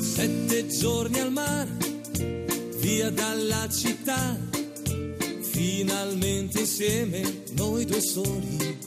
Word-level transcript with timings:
Sette 0.00 0.66
giorni 0.68 1.18
al 1.18 1.32
mare, 1.32 1.70
via 2.78 3.10
dalla 3.10 3.68
città, 3.68 4.36
finalmente 5.42 6.60
insieme 6.60 7.44
noi 7.52 7.84
due 7.84 8.00
soli. 8.00 8.78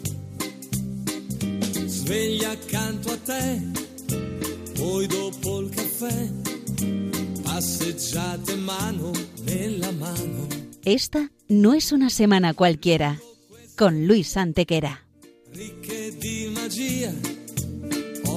Sveglia 1.86 2.52
accanto 2.52 3.12
a 3.12 3.18
te, 3.18 3.62
poi 4.74 5.08
dopo 5.08 5.60
il 5.60 5.70
caffè, 5.70 6.30
passeggiate 7.44 8.56
mano 8.56 9.12
nella 9.44 9.92
mano. 9.92 10.48
Esta 10.84 11.30
no 11.48 11.74
es 11.74 11.92
una 11.92 12.10
semana 12.10 12.54
cualquiera, 12.54 13.20
con 13.76 14.06
Luis 14.06 14.36
Antequera. 14.36 15.00
Ricche 15.52 16.16
di 16.18 16.50
magia, 16.54 17.14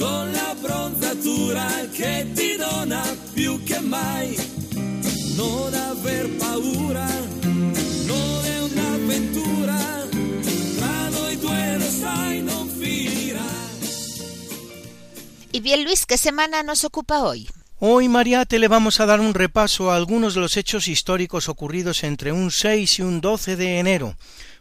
con 0.00 0.32
la 0.32 0.56
bronzatura 0.58 1.66
che 1.92 2.26
ti 2.34 2.56
dona 2.56 3.04
più 3.34 3.62
che 3.64 3.78
mai. 3.80 4.34
Non 5.36 5.72
aver 5.74 6.26
paura, 6.36 7.06
non 8.06 8.44
è 8.44 8.58
un'avventura, 8.62 9.78
tra 10.76 11.08
noi 11.10 11.36
due 11.36 11.76
lo 11.78 11.90
sai 12.02 12.42
non 12.42 12.68
finirà. 12.68 13.50
Y 15.52 15.60
bien, 15.60 15.84
Luis, 15.84 16.06
¿qué 16.06 16.16
semana 16.16 16.62
nos 16.62 16.84
ocupa 16.84 17.22
hoy? 17.22 17.48
Hoy, 17.78 18.08
Mariate, 18.08 18.58
le 18.58 18.68
vamos 18.68 19.00
a 19.00 19.06
dar 19.06 19.20
un 19.20 19.34
repaso 19.34 19.90
a 19.90 19.96
algunos 19.96 20.34
de 20.34 20.40
los 20.40 20.56
hechos 20.56 20.88
históricos 20.88 21.48
ocurridos 21.48 22.04
entre 22.04 22.32
un 22.32 22.50
6 22.50 22.98
y 22.98 23.02
un 23.02 23.20
12 23.20 23.56
de 23.56 23.78
enero. 23.78 24.16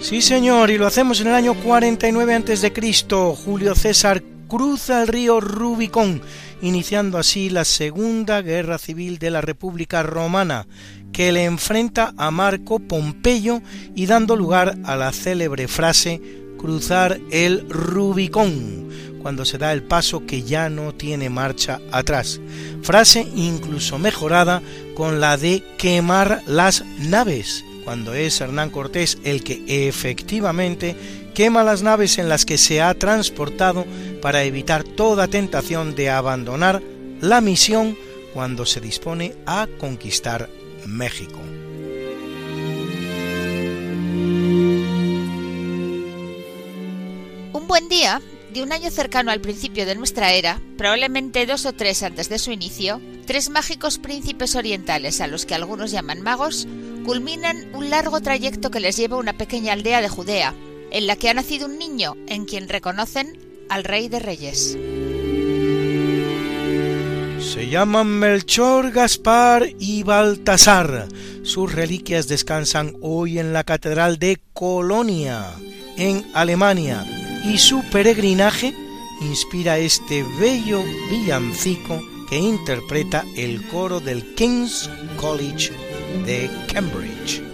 Sí, 0.00 0.22
señor, 0.22 0.70
y 0.70 0.78
lo 0.78 0.86
hacemos 0.86 1.20
en 1.20 1.28
el 1.28 1.34
año 1.34 1.54
49 1.54 2.34
a.C. 2.34 2.72
Julio 3.44 3.74
César 3.74 4.22
cruza 4.48 5.02
el 5.02 5.08
río 5.08 5.40
Rubicón, 5.40 6.22
iniciando 6.62 7.18
así 7.18 7.50
la 7.50 7.66
Segunda 7.66 8.40
Guerra 8.40 8.78
Civil 8.78 9.18
de 9.18 9.30
la 9.30 9.42
República 9.42 10.02
Romana, 10.02 10.66
que 11.12 11.32
le 11.32 11.44
enfrenta 11.44 12.14
a 12.16 12.30
Marco 12.30 12.78
Pompeyo 12.78 13.60
y 13.94 14.06
dando 14.06 14.36
lugar 14.36 14.78
a 14.84 14.96
la 14.96 15.12
célebre 15.12 15.68
frase 15.68 16.20
cruzar 16.56 17.20
el 17.30 17.68
Rubicón, 17.68 18.88
cuando 19.20 19.44
se 19.44 19.58
da 19.58 19.72
el 19.72 19.82
paso 19.82 20.24
que 20.26 20.42
ya 20.42 20.70
no 20.70 20.94
tiene 20.94 21.28
marcha 21.28 21.78
atrás. 21.92 22.40
Frase 22.82 23.28
incluso 23.36 23.98
mejorada 23.98 24.62
con 24.94 25.20
la 25.20 25.36
de 25.36 25.62
quemar 25.78 26.42
las 26.46 26.84
naves, 26.98 27.64
cuando 27.90 28.14
es 28.14 28.40
Hernán 28.40 28.70
Cortés 28.70 29.18
el 29.24 29.42
que 29.42 29.88
efectivamente 29.88 30.94
quema 31.34 31.64
las 31.64 31.82
naves 31.82 32.18
en 32.18 32.28
las 32.28 32.46
que 32.46 32.56
se 32.56 32.80
ha 32.80 32.94
transportado 32.94 33.84
para 34.22 34.44
evitar 34.44 34.84
toda 34.84 35.26
tentación 35.26 35.96
de 35.96 36.08
abandonar 36.08 36.80
la 37.20 37.40
misión 37.40 37.98
cuando 38.32 38.64
se 38.64 38.80
dispone 38.80 39.34
a 39.44 39.66
conquistar 39.80 40.48
México. 40.86 41.40
Un 47.52 47.66
buen 47.66 47.88
día, 47.88 48.22
de 48.52 48.62
un 48.62 48.72
año 48.72 48.90
cercano 48.90 49.30
al 49.30 49.40
principio 49.40 49.86
de 49.86 49.94
nuestra 49.94 50.32
era, 50.32 50.60
probablemente 50.76 51.46
dos 51.46 51.66
o 51.66 51.72
tres 51.72 52.02
antes 52.02 52.28
de 52.28 52.38
su 52.38 52.50
inicio, 52.50 53.00
tres 53.26 53.48
mágicos 53.48 53.98
príncipes 53.98 54.56
orientales, 54.56 55.20
a 55.20 55.26
los 55.26 55.46
que 55.46 55.54
algunos 55.54 55.90
llaman 55.90 56.22
magos, 56.22 56.66
culminan 57.04 57.74
un 57.74 57.90
largo 57.90 58.20
trayecto 58.20 58.70
que 58.70 58.80
les 58.80 58.96
lleva 58.96 59.16
a 59.16 59.20
una 59.20 59.34
pequeña 59.34 59.72
aldea 59.72 60.00
de 60.00 60.08
Judea, 60.08 60.54
en 60.90 61.06
la 61.06 61.16
que 61.16 61.28
ha 61.28 61.34
nacido 61.34 61.66
un 61.66 61.78
niño 61.78 62.16
en 62.26 62.44
quien 62.44 62.68
reconocen 62.68 63.38
al 63.68 63.84
Rey 63.84 64.08
de 64.08 64.18
Reyes. 64.18 64.76
Se 67.40 67.68
llaman 67.68 68.06
Melchor, 68.06 68.90
Gaspar 68.90 69.66
y 69.78 70.02
Baltasar. 70.02 71.08
Sus 71.42 71.72
reliquias 71.72 72.28
descansan 72.28 72.96
hoy 73.00 73.38
en 73.38 73.52
la 73.52 73.64
Catedral 73.64 74.18
de 74.18 74.40
Colonia, 74.52 75.46
en 75.96 76.26
Alemania, 76.34 77.04
y 77.44 77.58
su 77.58 77.82
peregrinaje 77.90 78.74
inspira 79.20 79.78
este 79.78 80.24
bello 80.38 80.82
villancico 81.10 82.00
que 82.28 82.38
interpreta 82.38 83.24
el 83.36 83.66
coro 83.68 84.00
del 84.00 84.34
King's 84.34 84.88
College 85.16 85.72
de 86.24 86.50
Cambridge. 86.72 87.49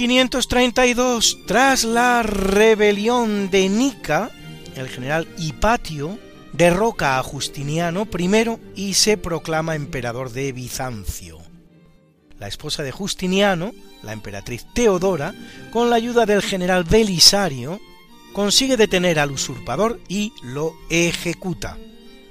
532, 0.00 1.40
tras 1.44 1.84
la 1.84 2.22
rebelión 2.22 3.50
de 3.50 3.68
Nica, 3.68 4.30
el 4.74 4.88
general 4.88 5.28
Hipatio 5.36 6.18
derroca 6.54 7.18
a 7.18 7.22
Justiniano 7.22 8.08
I 8.18 8.56
y 8.76 8.94
se 8.94 9.18
proclama 9.18 9.74
emperador 9.74 10.32
de 10.32 10.52
Bizancio. 10.52 11.36
La 12.38 12.48
esposa 12.48 12.82
de 12.82 12.92
Justiniano, 12.92 13.74
la 14.02 14.14
emperatriz 14.14 14.64
Teodora, 14.72 15.34
con 15.70 15.90
la 15.90 15.96
ayuda 15.96 16.24
del 16.24 16.40
general 16.40 16.84
Belisario, 16.84 17.78
consigue 18.32 18.78
detener 18.78 19.18
al 19.18 19.32
usurpador 19.32 20.00
y 20.08 20.32
lo 20.42 20.72
ejecuta. 20.88 21.76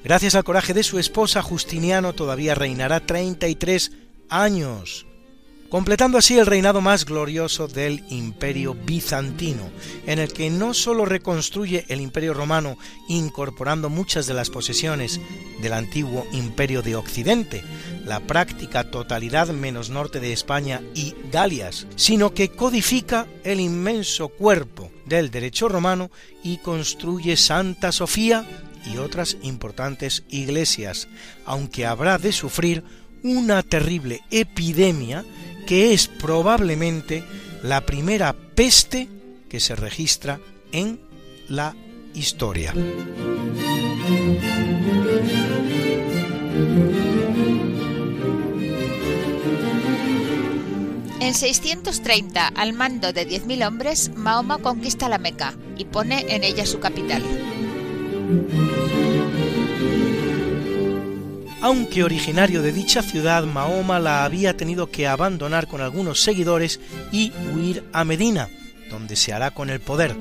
Gracias 0.04 0.34
al 0.34 0.44
coraje 0.44 0.74
de 0.74 0.82
su 0.82 0.98
esposa, 0.98 1.44
Justiniano 1.44 2.14
todavía 2.14 2.56
reinará 2.56 3.06
33 3.06 3.92
años, 4.28 5.06
completando 5.70 6.18
así 6.18 6.38
el 6.38 6.46
reinado 6.46 6.82
más 6.82 7.06
glorioso 7.06 7.68
del 7.68 8.04
imperio 8.10 8.74
bizantino, 8.74 9.70
en 10.06 10.20
el 10.20 10.34
que 10.34 10.50
no 10.50 10.74
sólo 10.74 11.06
reconstruye 11.06 11.86
el 11.88 12.02
imperio 12.02 12.34
romano 12.34 12.78
incorporando 13.08 13.90
muchas 13.90 14.26
de 14.26 14.34
las 14.34 14.50
posesiones 14.50 15.20
del 15.62 15.74
antiguo 15.74 16.26
imperio 16.32 16.82
de 16.82 16.96
Occidente, 16.96 17.64
la 18.06 18.20
práctica 18.22 18.90
totalidad 18.90 19.50
menos 19.50 19.90
norte 19.90 20.20
de 20.20 20.34
España 20.34 20.82
y 20.96 21.14
Galias, 21.32 21.86
sino 21.96 22.34
que 22.34 22.50
codifica 22.50 23.28
el 23.44 23.60
inmenso 23.60 24.30
cuerpo 24.30 24.92
del 25.06 25.30
derecho 25.30 25.70
romano 25.70 26.10
y 26.44 26.58
construye 26.58 27.38
Santa 27.38 27.92
Sofía 27.92 28.46
y 28.92 28.98
otras 28.98 29.38
importantes 29.44 30.24
iglesias, 30.30 31.08
aunque 31.46 31.86
habrá 31.86 32.18
de 32.18 32.32
sufrir 32.32 32.84
una 33.24 33.64
terrible 33.64 34.22
epidemia 34.32 35.26
que 35.70 35.94
es 35.94 36.08
probablemente 36.08 37.24
la 37.62 37.86
primera 37.86 38.34
peste 38.34 39.08
que 39.48 39.60
se 39.60 39.76
registra 39.76 40.40
en 40.72 41.00
la 41.48 41.76
historia. 42.16 42.74
En 51.20 51.36
630, 51.36 52.48
al 52.48 52.74
mando 52.74 53.14
de 53.14 53.30
10.000 53.30 53.68
hombres, 53.68 54.10
Mahoma 54.16 54.58
conquista 54.58 55.08
la 55.08 55.20
Meca 55.20 55.54
y 55.78 55.86
pone 55.86 56.26
en 56.34 56.44
ella 56.44 56.66
su 56.66 56.80
capital. 56.80 57.22
Aunque 61.62 62.04
originario 62.04 62.62
de 62.62 62.72
dicha 62.72 63.02
ciudad, 63.02 63.44
Mahoma 63.44 64.00
la 64.00 64.24
había 64.24 64.56
tenido 64.56 64.90
que 64.90 65.08
abandonar 65.08 65.68
con 65.68 65.82
algunos 65.82 66.22
seguidores 66.22 66.80
y 67.12 67.34
huir 67.54 67.84
a 67.92 68.06
Medina, 68.06 68.48
donde 68.90 69.18
se 69.18 69.34
hará 69.34 69.52
con 69.52 69.70
el 69.70 69.82
poder, 69.82 70.16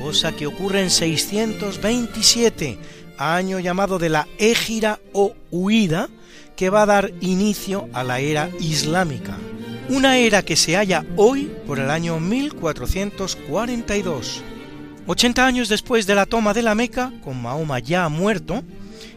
cosa 0.00 0.32
que 0.32 0.48
ocurre 0.48 0.82
en 0.82 0.90
627, 0.90 2.76
año 3.18 3.60
llamado 3.60 4.00
de 4.00 4.08
la 4.08 4.26
Égira 4.38 4.98
o 5.12 5.36
huida, 5.52 6.08
que 6.56 6.70
va 6.70 6.82
a 6.82 6.86
dar 6.86 7.12
inicio 7.20 7.88
a 7.92 8.02
la 8.02 8.18
era 8.18 8.50
islámica, 8.58 9.36
una 9.88 10.18
era 10.18 10.42
que 10.42 10.56
se 10.56 10.74
halla 10.76 11.06
hoy 11.16 11.52
por 11.66 11.78
el 11.78 11.90
año 11.90 12.18
1442. 12.18 14.42
80 15.06 15.46
años 15.46 15.68
después 15.68 16.06
de 16.06 16.14
la 16.14 16.26
toma 16.26 16.52
de 16.52 16.62
la 16.62 16.74
Meca, 16.74 17.12
con 17.22 17.40
Mahoma 17.40 17.78
ya 17.78 18.08
muerto, 18.08 18.64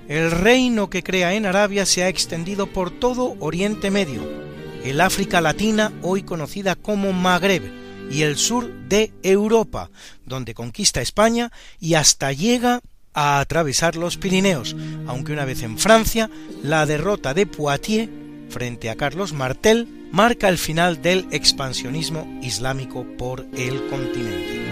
el 0.07 0.31
reino 0.31 0.89
que 0.89 1.03
crea 1.03 1.33
en 1.33 1.45
Arabia 1.45 1.85
se 1.85 2.03
ha 2.03 2.09
extendido 2.09 2.67
por 2.67 2.91
todo 2.91 3.35
Oriente 3.39 3.91
Medio, 3.91 4.21
el 4.83 5.01
África 5.01 5.41
Latina, 5.41 5.91
hoy 6.01 6.23
conocida 6.23 6.75
como 6.75 7.13
Magreb, 7.13 7.83
y 8.09 8.23
el 8.23 8.37
sur 8.37 8.71
de 8.87 9.11
Europa, 9.23 9.89
donde 10.25 10.53
conquista 10.53 11.01
España 11.01 11.51
y 11.79 11.95
hasta 11.95 12.31
llega 12.31 12.81
a 13.13 13.39
atravesar 13.39 13.95
los 13.95 14.17
Pirineos, 14.17 14.75
aunque 15.07 15.33
una 15.33 15.45
vez 15.45 15.63
en 15.63 15.77
Francia, 15.77 16.29
la 16.63 16.85
derrota 16.85 17.33
de 17.33 17.45
Poitiers 17.45 18.09
frente 18.49 18.89
a 18.89 18.95
Carlos 18.95 19.33
Martel 19.33 19.87
marca 20.11 20.47
el 20.47 20.57
final 20.57 21.01
del 21.01 21.27
expansionismo 21.31 22.39
islámico 22.41 23.05
por 23.17 23.45
el 23.55 23.87
continente. 23.87 24.62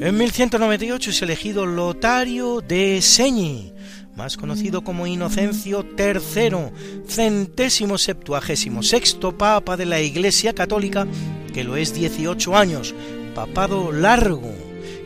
En 0.00 0.16
1198 0.16 1.10
es 1.10 1.22
elegido 1.22 1.66
Lotario 1.66 2.60
de 2.60 3.02
Segni, 3.02 3.72
más 4.14 4.36
conocido 4.36 4.84
como 4.84 5.08
Inocencio 5.08 5.84
III, 5.98 7.04
centésimo 7.08 7.98
septuagésimo 7.98 8.84
sexto 8.84 9.36
papa 9.36 9.76
de 9.76 9.86
la 9.86 10.00
Iglesia 10.00 10.54
Católica, 10.54 11.08
que 11.52 11.64
lo 11.64 11.76
es 11.76 11.94
18 11.94 12.56
años, 12.56 12.94
papado 13.34 13.90
largo, 13.90 14.54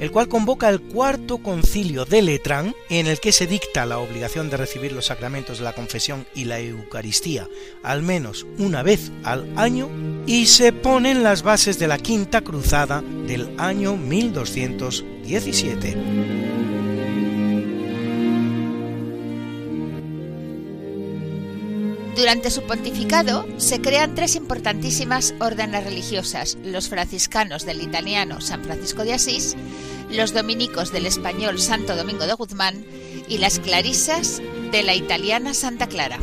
el 0.02 0.11
cual 0.11 0.26
convoca 0.26 0.68
el 0.68 0.80
cuarto 0.80 1.38
concilio 1.38 2.04
de 2.04 2.23
Letrán, 2.23 2.75
en 2.90 3.06
el 3.06 3.21
que 3.21 3.30
se 3.30 3.47
dicta 3.47 3.87
la 3.87 4.00
obligación 4.00 4.50
de 4.50 4.56
recibir 4.56 4.90
los 4.90 5.06
sacramentos 5.06 5.59
de 5.59 5.64
la 5.64 5.76
confesión 5.76 6.26
y 6.35 6.42
la 6.44 6.59
Eucaristía 6.59 7.49
al 7.85 8.02
menos 8.02 8.44
una 8.59 8.82
vez 8.82 9.12
al 9.23 9.56
año, 9.56 9.88
y 10.26 10.47
se 10.47 10.73
ponen 10.73 11.23
las 11.23 11.44
bases 11.44 11.78
de 11.78 11.87
la 11.87 11.99
Quinta 11.99 12.40
Cruzada 12.40 13.00
del 13.00 13.54
año 13.59 13.97
1217. 13.97 16.72
Durante 22.16 22.50
su 22.50 22.62
pontificado 22.62 23.47
se 23.57 23.81
crean 23.81 24.14
tres 24.14 24.37
importantísimas 24.37 25.35
órdenes 25.40 25.85
religiosas, 25.85 26.59
los 26.62 26.90
franciscanos 26.90 27.64
del 27.64 27.81
italiano 27.81 28.42
San 28.42 28.62
Francisco 28.62 29.04
de 29.04 29.14
Asís, 29.14 29.57
los 30.11 30.35
dominicos 30.35 30.92
del 30.92 31.07
español 31.07 31.59
Santo 31.59 31.97
Domingo 31.97 32.26
de 32.26 32.35
Guzmán 32.35 32.85
y 33.28 33.38
las 33.38 33.59
clarisas 33.61 34.42
de 34.73 34.83
la 34.83 34.95
italiana 34.95 35.54
Santa 35.54 35.87
Clara. 35.87 36.19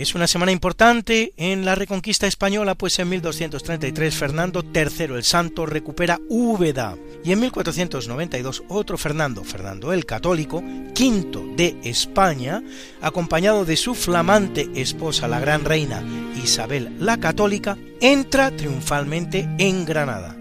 Es 0.00 0.14
una 0.14 0.26
semana 0.26 0.50
importante 0.50 1.34
en 1.36 1.66
la 1.66 1.74
reconquista 1.74 2.26
española, 2.26 2.74
pues 2.74 2.98
en 2.98 3.10
1233 3.10 4.14
Fernando 4.14 4.64
III 4.64 5.14
el 5.14 5.24
Santo 5.24 5.66
recupera 5.66 6.18
Úbeda 6.30 6.96
y 7.22 7.32
en 7.32 7.40
1492 7.40 8.62
otro 8.68 8.96
Fernando, 8.96 9.44
Fernando 9.44 9.92
el 9.92 10.06
Católico, 10.06 10.64
quinto 10.94 11.44
de 11.54 11.76
España, 11.84 12.62
acompañado 13.02 13.66
de 13.66 13.76
su 13.76 13.94
flamante 13.94 14.70
esposa 14.74 15.28
la 15.28 15.38
gran 15.38 15.66
reina 15.66 16.02
Isabel 16.42 16.96
la 16.98 17.20
Católica, 17.20 17.76
entra 18.00 18.56
triunfalmente 18.56 19.50
en 19.58 19.84
Granada. 19.84 20.34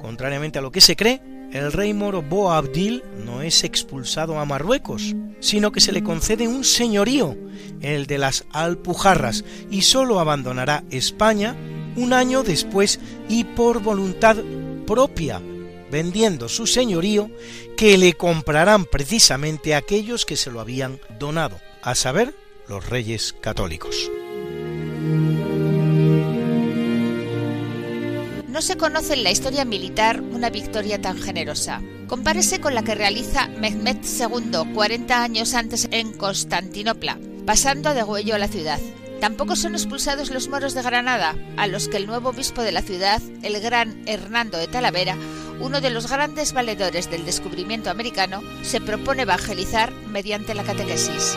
Contrariamente 0.00 0.60
a 0.60 0.62
lo 0.62 0.72
que 0.72 0.80
se 0.80 0.96
cree, 0.96 1.20
el 1.54 1.72
rey 1.72 1.94
moro 1.94 2.20
Boabdil 2.20 3.04
no 3.24 3.40
es 3.40 3.62
expulsado 3.62 4.40
a 4.40 4.44
Marruecos, 4.44 5.14
sino 5.38 5.70
que 5.70 5.80
se 5.80 5.92
le 5.92 6.02
concede 6.02 6.48
un 6.48 6.64
señorío, 6.64 7.36
el 7.80 8.06
de 8.06 8.18
las 8.18 8.44
Alpujarras, 8.50 9.44
y 9.70 9.82
sólo 9.82 10.18
abandonará 10.18 10.82
España 10.90 11.54
un 11.94 12.12
año 12.12 12.42
después 12.42 12.98
y 13.28 13.44
por 13.44 13.80
voluntad 13.80 14.36
propia, 14.84 15.40
vendiendo 15.92 16.48
su 16.48 16.66
señorío 16.66 17.30
que 17.76 17.98
le 17.98 18.14
comprarán 18.14 18.84
precisamente 18.84 19.76
aquellos 19.76 20.26
que 20.26 20.36
se 20.36 20.50
lo 20.50 20.58
habían 20.58 20.98
donado, 21.20 21.60
a 21.82 21.94
saber, 21.94 22.34
los 22.68 22.88
reyes 22.88 23.32
católicos. 23.40 24.10
No 28.54 28.62
se 28.62 28.76
conoce 28.76 29.14
en 29.14 29.24
la 29.24 29.32
historia 29.32 29.64
militar 29.64 30.20
una 30.20 30.48
victoria 30.48 31.00
tan 31.00 31.20
generosa. 31.20 31.82
Compárese 32.06 32.60
con 32.60 32.72
la 32.76 32.84
que 32.84 32.94
realiza 32.94 33.48
Mehmed 33.48 33.96
II 34.04 34.72
40 34.72 35.24
años 35.24 35.54
antes 35.54 35.88
en 35.90 36.12
Constantinopla, 36.12 37.18
pasando 37.46 37.88
a 37.88 37.94
degüello 37.94 38.36
a 38.36 38.38
la 38.38 38.46
ciudad. 38.46 38.78
Tampoco 39.20 39.56
son 39.56 39.74
expulsados 39.74 40.30
los 40.30 40.46
moros 40.46 40.72
de 40.72 40.82
Granada, 40.82 41.34
a 41.56 41.66
los 41.66 41.88
que 41.88 41.96
el 41.96 42.06
nuevo 42.06 42.28
obispo 42.28 42.62
de 42.62 42.70
la 42.70 42.82
ciudad, 42.82 43.20
el 43.42 43.60
gran 43.60 44.00
Hernando 44.06 44.56
de 44.56 44.68
Talavera, 44.68 45.16
uno 45.58 45.80
de 45.80 45.90
los 45.90 46.08
grandes 46.08 46.52
valedores 46.52 47.10
del 47.10 47.24
descubrimiento 47.24 47.90
americano, 47.90 48.40
se 48.62 48.80
propone 48.80 49.22
evangelizar 49.22 49.92
mediante 50.12 50.54
la 50.54 50.62
catequesis. 50.62 51.36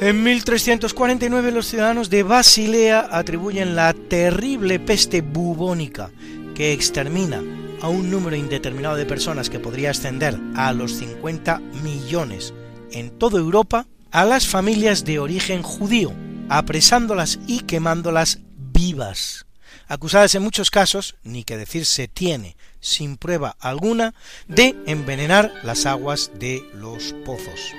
En 0.00 0.22
1349 0.22 1.50
los 1.50 1.66
ciudadanos 1.66 2.08
de 2.08 2.22
Basilea 2.22 3.08
atribuyen 3.10 3.74
la 3.74 3.92
terrible 3.94 4.78
peste 4.78 5.22
bubónica 5.22 6.12
que 6.54 6.72
extermina 6.72 7.42
a 7.82 7.88
un 7.88 8.08
número 8.08 8.36
indeterminado 8.36 8.94
de 8.94 9.06
personas 9.06 9.50
que 9.50 9.58
podría 9.58 9.90
ascender 9.90 10.38
a 10.54 10.72
los 10.72 10.92
50 10.92 11.58
millones 11.82 12.54
en 12.92 13.10
toda 13.18 13.40
Europa 13.40 13.88
a 14.12 14.24
las 14.24 14.46
familias 14.46 15.04
de 15.04 15.18
origen 15.18 15.64
judío, 15.64 16.12
apresándolas 16.48 17.40
y 17.48 17.62
quemándolas 17.62 18.38
vivas, 18.56 19.46
acusadas 19.88 20.32
en 20.36 20.44
muchos 20.44 20.70
casos, 20.70 21.16
ni 21.24 21.42
que 21.42 21.56
decir 21.56 21.84
se 21.84 22.06
tiene, 22.06 22.56
sin 22.78 23.16
prueba 23.16 23.56
alguna, 23.58 24.14
de 24.46 24.76
envenenar 24.86 25.52
las 25.64 25.86
aguas 25.86 26.30
de 26.38 26.62
los 26.72 27.16
pozos 27.24 27.72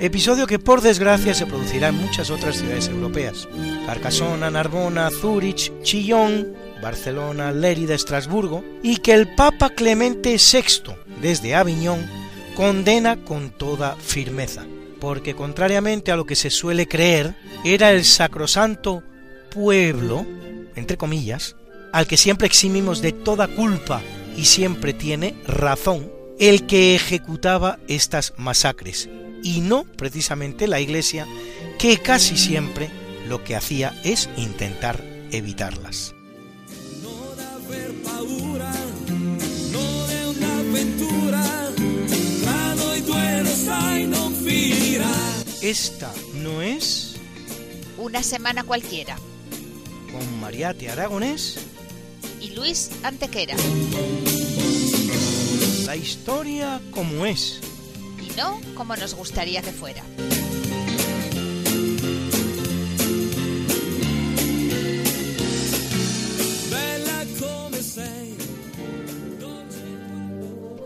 episodio 0.00 0.46
que 0.46 0.58
por 0.58 0.80
desgracia 0.80 1.34
se 1.34 1.46
producirá 1.46 1.88
en 1.88 1.96
muchas 1.96 2.30
otras 2.30 2.56
ciudades 2.56 2.88
europeas, 2.88 3.48
Carcasona, 3.86 4.50
Narbona, 4.50 5.10
Zúrich, 5.10 5.72
Chillón, 5.82 6.54
Barcelona, 6.82 7.52
Lérida, 7.52 7.94
Estrasburgo, 7.94 8.64
y 8.82 8.98
que 8.98 9.12
el 9.12 9.34
Papa 9.34 9.70
Clemente 9.70 10.36
VI, 10.36 10.94
desde 11.20 11.54
Aviñón, 11.54 12.06
condena 12.54 13.16
con 13.24 13.50
toda 13.50 13.96
firmeza, 13.96 14.64
porque 15.00 15.34
contrariamente 15.34 16.12
a 16.12 16.16
lo 16.16 16.26
que 16.26 16.36
se 16.36 16.50
suele 16.50 16.86
creer, 16.86 17.34
era 17.64 17.90
el 17.90 18.04
sacrosanto 18.04 19.02
pueblo, 19.50 20.26
entre 20.76 20.96
comillas, 20.96 21.56
al 21.92 22.06
que 22.06 22.16
siempre 22.16 22.46
eximimos 22.46 23.00
de 23.00 23.12
toda 23.12 23.48
culpa 23.48 24.02
y 24.36 24.44
siempre 24.44 24.92
tiene 24.92 25.34
razón, 25.46 26.10
el 26.38 26.66
que 26.66 26.94
ejecutaba 26.94 27.78
estas 27.88 28.34
masacres, 28.36 29.08
y 29.42 29.60
no 29.60 29.84
precisamente 29.84 30.66
la 30.66 30.80
Iglesia, 30.80 31.26
que 31.78 31.98
casi 31.98 32.36
siempre 32.36 32.90
lo 33.28 33.44
que 33.44 33.56
hacía 33.56 33.94
es 34.04 34.28
intentar 34.36 35.02
evitarlas. 35.30 36.14
Esta 45.60 46.14
no 46.34 46.62
es 46.62 47.16
una 47.98 48.22
semana 48.22 48.62
cualquiera. 48.62 49.18
Con 50.10 50.40
Mariate 50.40 50.88
Aragonés 50.88 51.58
y 52.40 52.50
Luis 52.50 52.90
Antequera. 53.02 53.54
La 55.88 55.96
historia 55.96 56.82
como 56.90 57.24
es 57.24 57.62
no 58.36 58.60
como 58.74 58.94
nos 58.94 59.14
gustaría 59.14 59.62
que 59.62 59.72
fuera. 59.72 60.02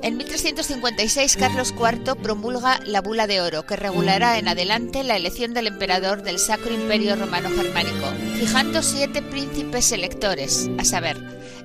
En 0.02 0.16
1356 0.18 1.36
Carlos 1.36 1.74
IV 1.76 2.14
promulga 2.22 2.78
la 2.86 3.00
Bula 3.00 3.26
de 3.26 3.40
Oro, 3.40 3.66
que 3.66 3.74
regulará 3.74 4.38
en 4.38 4.46
adelante 4.46 5.02
la 5.02 5.16
elección 5.16 5.52
del 5.52 5.66
emperador 5.66 6.22
del 6.22 6.38
Sacro 6.38 6.72
Imperio 6.72 7.16
Romano 7.16 7.48
Germánico, 7.50 8.06
fijando 8.38 8.80
siete 8.84 9.20
príncipes 9.20 9.90
electores, 9.90 10.70
a 10.78 10.84
saber, 10.84 11.16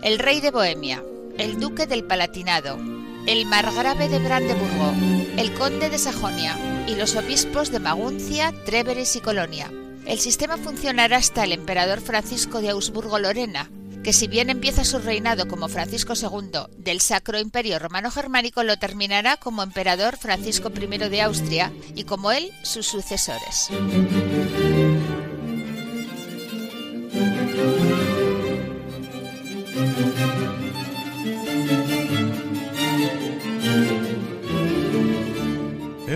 el 0.02 0.18
rey 0.18 0.42
de 0.42 0.50
Bohemia, 0.50 1.04
el 1.38 1.60
duque 1.60 1.86
del 1.86 2.04
Palatinado, 2.04 2.97
el 3.28 3.46
margrave 3.46 4.08
de 4.08 4.20
Brandeburgo, 4.20 4.94
el 5.38 5.54
conde 5.54 5.90
de 5.90 5.98
Sajonia 5.98 6.58
y 6.88 6.96
los 6.96 7.18
obispos 7.18 7.72
de 7.72 7.80
Maguncia, 7.80 8.54
Tréveres 8.66 9.18
y 9.18 9.20
Colonia. 9.20 9.70
El 10.06 10.18
sistema 10.18 10.56
funcionará 10.56 11.18
hasta 11.18 11.44
el 11.44 11.52
emperador 11.52 12.00
Francisco 12.00 12.62
de 12.62 12.70
Augsburgo-Lorena, 12.70 13.70
que 14.02 14.14
si 14.14 14.28
bien 14.28 14.50
empieza 14.50 14.86
su 14.86 15.00
reinado 15.00 15.50
como 15.50 15.68
Francisco 15.68 16.14
II 16.16 16.78
del 16.78 17.02
Sacro 17.02 17.38
Imperio 17.38 17.80
Romano 17.80 18.12
Germánico, 18.12 18.64
lo 18.64 18.80
terminará 18.80 19.36
como 19.36 19.62
emperador 19.62 20.16
Francisco 20.16 20.72
I 20.74 20.98
de 21.10 21.22
Austria 21.22 21.74
y 21.96 22.06
como 22.06 22.32
él 22.32 22.50
sus 22.64 22.88
sucesores. 22.88 23.70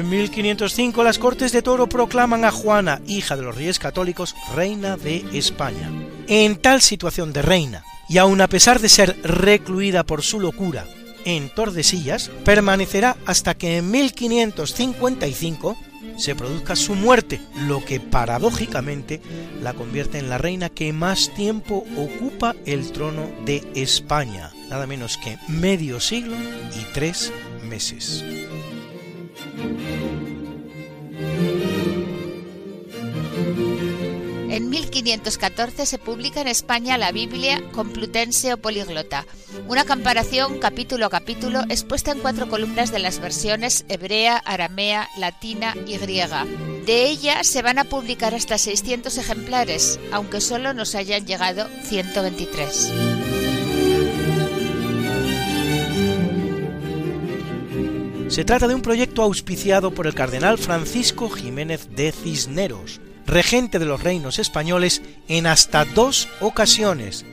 En 0.01 0.09
1505 0.09 1.03
las 1.03 1.19
Cortes 1.19 1.51
de 1.51 1.61
Toro 1.61 1.87
proclaman 1.87 2.43
a 2.43 2.49
Juana, 2.49 3.01
hija 3.05 3.35
de 3.35 3.43
los 3.43 3.55
reyes 3.55 3.77
católicos, 3.77 4.35
reina 4.55 4.97
de 4.97 5.23
España. 5.31 5.91
En 6.27 6.55
tal 6.55 6.81
situación 6.81 7.33
de 7.33 7.43
reina, 7.43 7.83
y 8.09 8.17
aun 8.17 8.41
a 8.41 8.47
pesar 8.47 8.79
de 8.79 8.89
ser 8.89 9.15
recluida 9.21 10.03
por 10.03 10.23
su 10.23 10.39
locura 10.39 10.87
en 11.23 11.53
Tordesillas, 11.53 12.31
permanecerá 12.43 13.15
hasta 13.27 13.53
que 13.53 13.77
en 13.77 13.91
1555 13.91 15.77
se 16.17 16.33
produzca 16.33 16.75
su 16.75 16.95
muerte, 16.95 17.39
lo 17.67 17.85
que 17.85 17.99
paradójicamente 17.99 19.21
la 19.61 19.75
convierte 19.75 20.17
en 20.17 20.29
la 20.29 20.39
reina 20.39 20.69
que 20.69 20.93
más 20.93 21.31
tiempo 21.35 21.85
ocupa 21.95 22.55
el 22.65 22.91
trono 22.91 23.29
de 23.45 23.63
España, 23.75 24.51
nada 24.67 24.87
menos 24.87 25.19
que 25.19 25.37
medio 25.47 25.99
siglo 25.99 26.35
y 26.35 26.91
tres 26.91 27.31
meses. 27.69 28.23
En 34.49 34.69
1514 34.69 35.85
se 35.85 35.97
publica 35.97 36.41
en 36.41 36.49
España 36.49 36.97
la 36.97 37.13
Biblia 37.13 37.61
Complutense 37.71 38.53
o 38.53 38.57
Poliglota, 38.57 39.25
una 39.67 39.85
comparación 39.85 40.59
capítulo 40.59 41.05
a 41.05 41.09
capítulo 41.09 41.61
expuesta 41.69 42.11
en 42.11 42.19
cuatro 42.19 42.49
columnas 42.49 42.91
de 42.91 42.99
las 42.99 43.19
versiones 43.19 43.85
hebrea, 43.87 44.37
aramea, 44.37 45.07
latina 45.17 45.73
y 45.87 45.97
griega. 45.97 46.45
De 46.85 47.05
ella 47.05 47.45
se 47.45 47.61
van 47.61 47.79
a 47.79 47.85
publicar 47.85 48.35
hasta 48.35 48.57
600 48.57 49.17
ejemplares, 49.17 49.99
aunque 50.11 50.41
solo 50.41 50.73
nos 50.73 50.95
hayan 50.95 51.25
llegado 51.25 51.69
123. 51.85 53.20
Se 58.31 58.45
trata 58.45 58.69
de 58.69 58.75
un 58.75 58.81
proyecto 58.81 59.23
auspiciado 59.23 59.91
por 59.91 60.07
el 60.07 60.13
cardenal 60.13 60.57
Francisco 60.57 61.29
Jiménez 61.29 61.89
de 61.97 62.13
Cisneros, 62.13 63.01
regente 63.25 63.77
de 63.77 63.83
los 63.83 64.01
reinos 64.01 64.39
españoles 64.39 65.01
en 65.27 65.47
hasta 65.47 65.83
dos 65.83 66.29
ocasiones, 66.39 67.25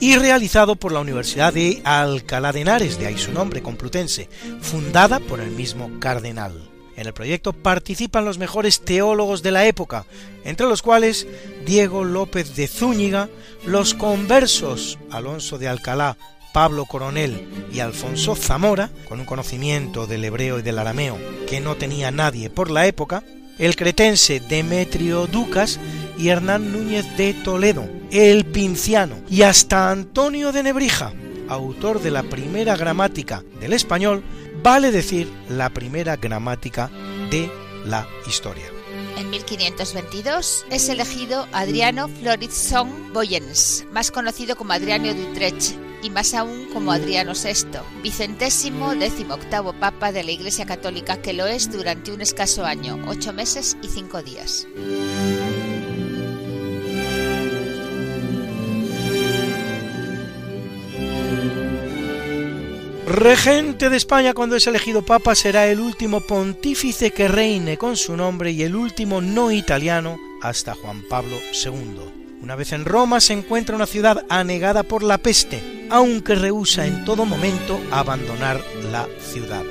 y 0.00 0.16
realizado 0.16 0.76
por 0.76 0.92
la 0.92 1.00
Universidad 1.00 1.54
de 1.54 1.80
Alcalá 1.86 2.52
de 2.52 2.60
Henares, 2.60 2.98
de 2.98 3.06
ahí 3.06 3.16
su 3.16 3.32
nombre 3.32 3.62
complutense, 3.62 4.28
fundada 4.60 5.18
por 5.18 5.40
el 5.40 5.50
mismo 5.50 5.98
cardenal. 5.98 6.52
En 6.94 7.06
el 7.06 7.14
proyecto 7.14 7.54
participan 7.54 8.26
los 8.26 8.36
mejores 8.36 8.82
teólogos 8.82 9.42
de 9.42 9.50
la 9.50 9.64
época, 9.66 10.04
entre 10.44 10.66
los 10.66 10.82
cuales 10.82 11.26
Diego 11.64 12.04
López 12.04 12.54
de 12.54 12.68
Zúñiga, 12.68 13.30
los 13.64 13.94
conversos 13.94 14.98
Alonso 15.10 15.56
de 15.56 15.68
Alcalá, 15.68 16.18
Pablo 16.54 16.84
Coronel 16.84 17.68
y 17.72 17.80
Alfonso 17.80 18.36
Zamora, 18.36 18.88
con 19.08 19.18
un 19.18 19.26
conocimiento 19.26 20.06
del 20.06 20.24
hebreo 20.24 20.60
y 20.60 20.62
del 20.62 20.78
arameo 20.78 21.18
que 21.48 21.60
no 21.60 21.74
tenía 21.74 22.12
nadie 22.12 22.48
por 22.48 22.70
la 22.70 22.86
época, 22.86 23.24
el 23.58 23.74
cretense 23.74 24.38
Demetrio 24.38 25.26
Ducas 25.26 25.80
y 26.16 26.28
Hernán 26.28 26.72
Núñez 26.72 27.16
de 27.16 27.34
Toledo, 27.34 27.88
el 28.12 28.44
pinciano, 28.44 29.16
y 29.28 29.42
hasta 29.42 29.90
Antonio 29.90 30.52
de 30.52 30.62
Nebrija, 30.62 31.12
autor 31.48 32.00
de 32.00 32.12
la 32.12 32.22
primera 32.22 32.76
gramática 32.76 33.42
del 33.58 33.72
español, 33.72 34.22
vale 34.62 34.92
decir 34.92 35.28
la 35.48 35.70
primera 35.70 36.16
gramática 36.16 36.88
de 37.32 37.50
la 37.84 38.06
historia. 38.28 38.66
En 39.16 39.28
1522 39.28 40.66
es 40.70 40.88
elegido 40.88 41.48
Adriano 41.52 42.08
Florizón 42.08 43.12
Boyens, 43.12 43.86
más 43.92 44.12
conocido 44.12 44.54
como 44.54 44.72
Adriano 44.72 45.12
de 45.12 45.32
y 46.04 46.10
más 46.10 46.34
aún 46.34 46.66
como 46.70 46.92
Adriano 46.92 47.32
VI, 47.32 47.78
vicentésimo 48.02 48.94
décimo 48.94 49.34
octavo 49.34 49.72
papa 49.72 50.12
de 50.12 50.22
la 50.22 50.32
Iglesia 50.32 50.66
Católica 50.66 51.16
que 51.16 51.32
lo 51.32 51.46
es 51.46 51.72
durante 51.72 52.12
un 52.12 52.20
escaso 52.20 52.66
año, 52.66 52.98
ocho 53.08 53.32
meses 53.32 53.78
y 53.82 53.88
cinco 53.88 54.22
días. 54.22 54.68
Regente 63.06 63.88
de 63.88 63.96
España 63.96 64.34
cuando 64.34 64.56
es 64.56 64.66
elegido 64.66 65.02
papa 65.02 65.34
será 65.34 65.66
el 65.68 65.80
último 65.80 66.20
pontífice 66.20 67.12
que 67.12 67.28
reine 67.28 67.78
con 67.78 67.96
su 67.96 68.14
nombre 68.16 68.50
y 68.50 68.62
el 68.62 68.76
último 68.76 69.22
no 69.22 69.50
italiano 69.50 70.18
hasta 70.42 70.74
Juan 70.74 71.02
Pablo 71.08 71.38
II. 71.64 72.40
Una 72.42 72.56
vez 72.56 72.72
en 72.72 72.84
Roma 72.84 73.20
se 73.20 73.32
encuentra 73.32 73.74
una 73.74 73.86
ciudad 73.86 74.26
anegada 74.28 74.82
por 74.82 75.02
la 75.02 75.16
peste, 75.16 75.62
aunque 75.94 76.34
rehúsa 76.34 76.88
en 76.88 77.04
todo 77.04 77.24
momento 77.24 77.80
abandonar 77.92 78.60
la 78.90 79.06
ciudad. 79.20 79.62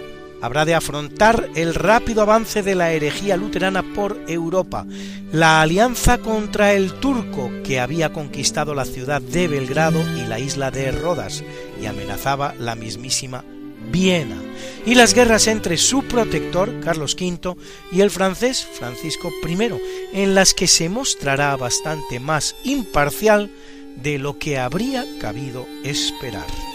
Habrá 0.41 0.63
de 0.63 0.73
afrontar 0.73 1.49
el 1.53 1.75
rápido 1.75 2.21
avance 2.21 2.63
de 2.63 2.75
la 2.75 2.93
herejía 2.93 3.35
luterana 3.35 3.83
por 3.93 4.17
Europa, 4.29 4.85
la 5.33 5.59
alianza 5.59 6.19
contra 6.19 6.71
el 6.71 6.93
turco 6.93 7.51
que 7.65 7.81
había 7.81 8.13
conquistado 8.13 8.73
la 8.73 8.85
ciudad 8.85 9.21
de 9.21 9.49
Belgrado 9.49 10.01
y 10.17 10.25
la 10.25 10.39
isla 10.39 10.71
de 10.71 10.93
Rodas 10.93 11.43
y 11.81 11.87
amenazaba 11.87 12.55
la 12.57 12.75
mismísima 12.75 13.43
Viena, 13.91 14.41
y 14.85 14.95
las 14.95 15.13
guerras 15.13 15.47
entre 15.47 15.75
su 15.75 16.03
protector, 16.03 16.79
Carlos 16.79 17.17
V, 17.19 17.57
y 17.91 17.99
el 17.99 18.11
francés 18.11 18.65
Francisco 18.79 19.29
I, 19.45 19.57
en 20.13 20.35
las 20.35 20.53
que 20.53 20.67
se 20.69 20.87
mostrará 20.87 21.53
bastante 21.57 22.21
más 22.21 22.55
imparcial 22.63 23.51
de 23.95 24.19
lo 24.19 24.37
que 24.37 24.57
habría 24.57 25.05
cabido 25.19 25.65
esperar. 25.83 26.72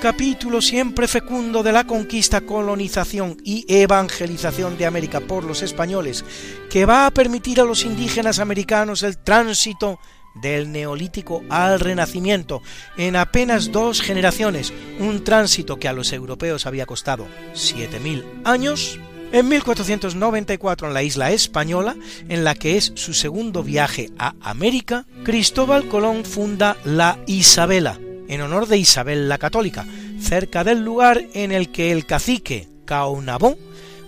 Capítulo 0.00 0.62
siempre 0.62 1.08
fecundo 1.08 1.64
de 1.64 1.72
la 1.72 1.84
conquista, 1.84 2.42
colonización 2.42 3.36
y 3.42 3.64
evangelización 3.68 4.78
de 4.78 4.86
América 4.86 5.18
por 5.18 5.42
los 5.42 5.62
españoles, 5.62 6.24
que 6.70 6.86
va 6.86 7.06
a 7.06 7.10
permitir 7.10 7.60
a 7.60 7.64
los 7.64 7.84
indígenas 7.84 8.38
americanos 8.38 9.02
el 9.02 9.18
tránsito 9.18 9.98
del 10.36 10.70
neolítico 10.70 11.42
al 11.48 11.80
renacimiento 11.80 12.62
en 12.96 13.16
apenas 13.16 13.72
dos 13.72 14.02
generaciones, 14.02 14.72
un 15.00 15.24
tránsito 15.24 15.80
que 15.80 15.88
a 15.88 15.92
los 15.92 16.12
europeos 16.12 16.66
había 16.66 16.86
costado 16.86 17.26
7.000 17.54 18.24
años, 18.44 19.00
en 19.32 19.48
1494 19.48 20.86
en 20.86 20.94
la 20.94 21.02
isla 21.02 21.32
española, 21.32 21.96
en 22.28 22.44
la 22.44 22.54
que 22.54 22.76
es 22.76 22.92
su 22.94 23.14
segundo 23.14 23.64
viaje 23.64 24.10
a 24.16 24.34
América, 24.40 25.06
Cristóbal 25.24 25.88
Colón 25.88 26.24
funda 26.24 26.76
la 26.84 27.18
Isabela, 27.26 27.98
en 28.28 28.40
honor 28.40 28.66
de 28.66 28.78
Isabel 28.78 29.28
la 29.28 29.38
Católica, 29.38 29.86
cerca 30.20 30.64
del 30.64 30.84
lugar 30.84 31.26
en 31.34 31.52
el 31.52 31.70
que 31.70 31.92
el 31.92 32.06
cacique 32.06 32.68
Caonabó 32.84 33.56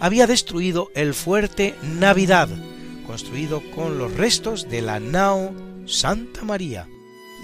había 0.00 0.26
destruido 0.26 0.90
el 0.94 1.14
fuerte 1.14 1.74
Navidad, 1.82 2.48
construido 3.06 3.62
con 3.74 3.98
los 3.98 4.14
restos 4.14 4.68
de 4.68 4.82
la 4.82 5.00
nao 5.00 5.52
Santa 5.86 6.42
María. 6.44 6.86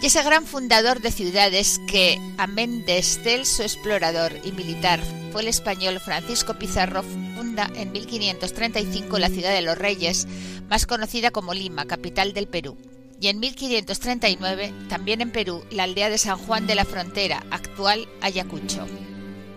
Y 0.03 0.07
ese 0.07 0.23
gran 0.23 0.45
fundador 0.45 1.01
de 1.01 1.11
ciudades 1.11 1.81
que, 1.89 2.19
amén 2.37 2.85
de 2.85 2.99
excelso 2.99 3.63
explorador 3.63 4.33
y 4.45 4.53
militar, 4.53 5.01
fue 5.33 5.43
el 5.43 5.49
español 5.49 6.01
Francisco 6.01 6.55
Pizarro, 6.59 7.03
funda 7.03 7.71
en 7.75 7.93
1535 7.93 9.19
la 9.19 9.31
ciudad 9.31 9.55
de 9.55 9.63
los 9.63 9.79
Reyes, 9.79 10.27
más 10.69 10.87
conocida 10.87 11.31
como 11.31 11.55
Lima, 11.55 11.87
capital 11.87 12.35
del 12.35 12.49
Perú 12.49 12.77
y 13.21 13.29
en 13.29 13.41
1539, 13.41 14.73
también 14.89 15.21
en 15.21 15.31
Perú, 15.31 15.63
la 15.71 15.85
aldea 15.85 16.11
de 16.11 16.19
San 16.19 16.39
Juan 16.39 16.67
de 16.67 16.75
la 16.75 16.85
Frontera, 16.85 17.45
actual 17.51 18.09
Ayacucho. 18.21 18.87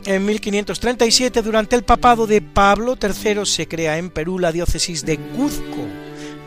En 0.06 0.26
1537, 0.26 1.42
durante 1.42 1.76
el 1.76 1.84
papado 1.84 2.28
de 2.28 2.42
Pablo 2.42 2.98
III, 3.02 3.46
se 3.46 3.68
crea 3.68 3.98
en 3.98 4.10
Perú 4.10 4.40
la 4.40 4.52
diócesis 4.52 5.06
de 5.06 5.18
Cuzco, 5.18 5.86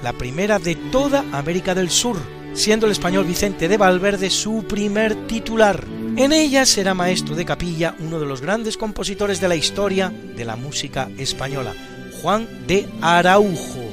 la 0.02 0.14
primera 0.14 0.58
de 0.58 0.76
toda 0.76 1.24
América 1.32 1.74
del 1.74 1.90
Sur, 1.90 2.16
siendo 2.54 2.86
el 2.86 2.92
español 2.92 3.26
Vicente 3.26 3.68
de 3.68 3.76
Valverde 3.76 4.30
su 4.30 4.64
primer 4.66 5.26
titular. 5.26 5.84
En 6.16 6.32
ella 6.32 6.64
será 6.64 6.94
maestro 6.94 7.34
de 7.34 7.44
capilla 7.44 7.94
uno 7.98 8.18
de 8.18 8.26
los 8.26 8.40
grandes 8.40 8.76
compositores 8.76 9.40
de 9.40 9.48
la 9.48 9.56
historia 9.56 10.08
de 10.08 10.44
la 10.44 10.56
música 10.56 11.10
española, 11.18 11.74
Juan 12.22 12.66
de 12.66 12.88
Araujo, 13.02 13.90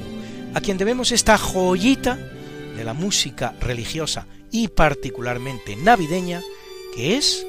a 0.54 0.62
quien 0.62 0.78
debemos 0.78 1.12
esta 1.12 1.38
joyita 1.38 2.18
de 2.78 2.84
la 2.84 2.94
música 2.94 3.54
religiosa 3.60 4.28
y 4.52 4.70
particularmente 4.70 5.76
navideña, 5.76 6.42
que 6.96 7.18
es 7.18 7.46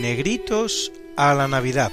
Negritos 0.00 0.92
a 1.16 1.34
la 1.34 1.48
Navidad. 1.48 1.92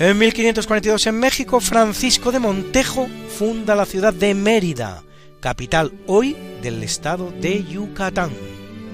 En 0.00 0.16
1542 0.16 1.08
en 1.08 1.18
México, 1.18 1.60
Francisco 1.60 2.32
de 2.32 2.38
Montejo 2.38 3.06
funda 3.38 3.74
la 3.74 3.84
ciudad 3.84 4.14
de 4.14 4.32
Mérida, 4.32 5.02
capital 5.40 5.92
hoy 6.06 6.34
del 6.62 6.82
estado 6.82 7.30
de 7.30 7.62
Yucatán. 7.64 8.30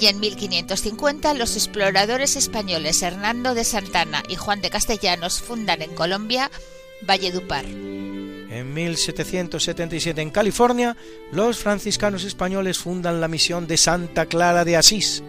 Y 0.01 0.07
en 0.07 0.19
1550 0.19 1.35
los 1.35 1.55
exploradores 1.55 2.35
españoles 2.35 3.03
Hernando 3.03 3.55
de 3.55 3.63
Santana 3.63 4.25
y 4.29 4.35
Juan 4.35 4.61
de 4.61 4.71
Castellanos 4.71 5.41
fundan 5.41 5.81
en 5.81 5.95
Colombia 5.95 6.51
Valledupar. 7.03 7.65
En 7.67 8.75
1777 8.75 10.21
en 10.21 10.31
California, 10.31 10.97
los 11.31 11.59
franciscanos 11.59 12.25
españoles 12.25 12.79
fundan 12.79 13.21
la 13.21 13.29
misión 13.29 13.69
de 13.69 13.77
Santa 13.77 14.27
Clara 14.27 14.65
de 14.65 14.77
Asís, 14.77 15.23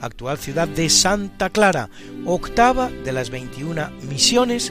actual 0.00 0.36
ciudad 0.36 0.68
de 0.68 0.90
Santa 0.90 1.48
Clara, 1.50 1.88
octava 2.26 2.90
de 2.90 3.12
las 3.12 3.30
21 3.30 3.90
misiones 4.02 4.70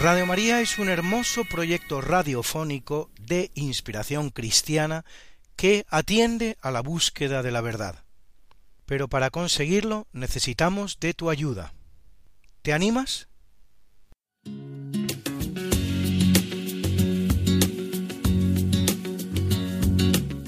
Radio 0.00 0.26
María 0.26 0.60
es 0.60 0.78
un 0.78 0.88
hermoso 0.88 1.44
proyecto 1.44 2.00
radiofónico 2.00 3.10
de 3.20 3.50
inspiración 3.54 4.30
cristiana 4.30 5.04
que 5.56 5.86
atiende 5.88 6.56
a 6.60 6.70
la 6.70 6.82
búsqueda 6.82 7.42
de 7.42 7.50
la 7.50 7.60
verdad. 7.62 8.04
Pero 8.86 9.08
para 9.08 9.30
conseguirlo 9.30 10.06
necesitamos 10.12 11.00
de 11.00 11.14
tu 11.14 11.30
ayuda. 11.30 11.74
¿Te 12.62 12.72
animas? 12.72 13.26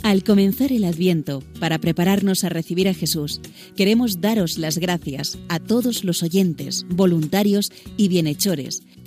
Al 0.05 0.25
comenzar 0.25 0.73
el 0.73 0.85
Adviento, 0.85 1.43
para 1.59 1.79
prepararnos 1.79 2.45
a 2.45 2.49
recibir 2.49 2.89
a 2.89 2.95
Jesús, 2.95 3.41
queremos 3.77 4.21
daros 4.21 4.59
las 4.59 4.79
gracias 4.79 5.39
a 5.49 5.59
todos 5.59 6.05
los 6.05 6.23
oyentes, 6.23 6.85
voluntarios 6.89 7.71
y 7.97 8.09
bienhechores 8.09 8.83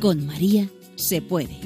Con 0.00 0.26
María 0.26 0.66
se 0.96 1.20
puede. 1.20 1.58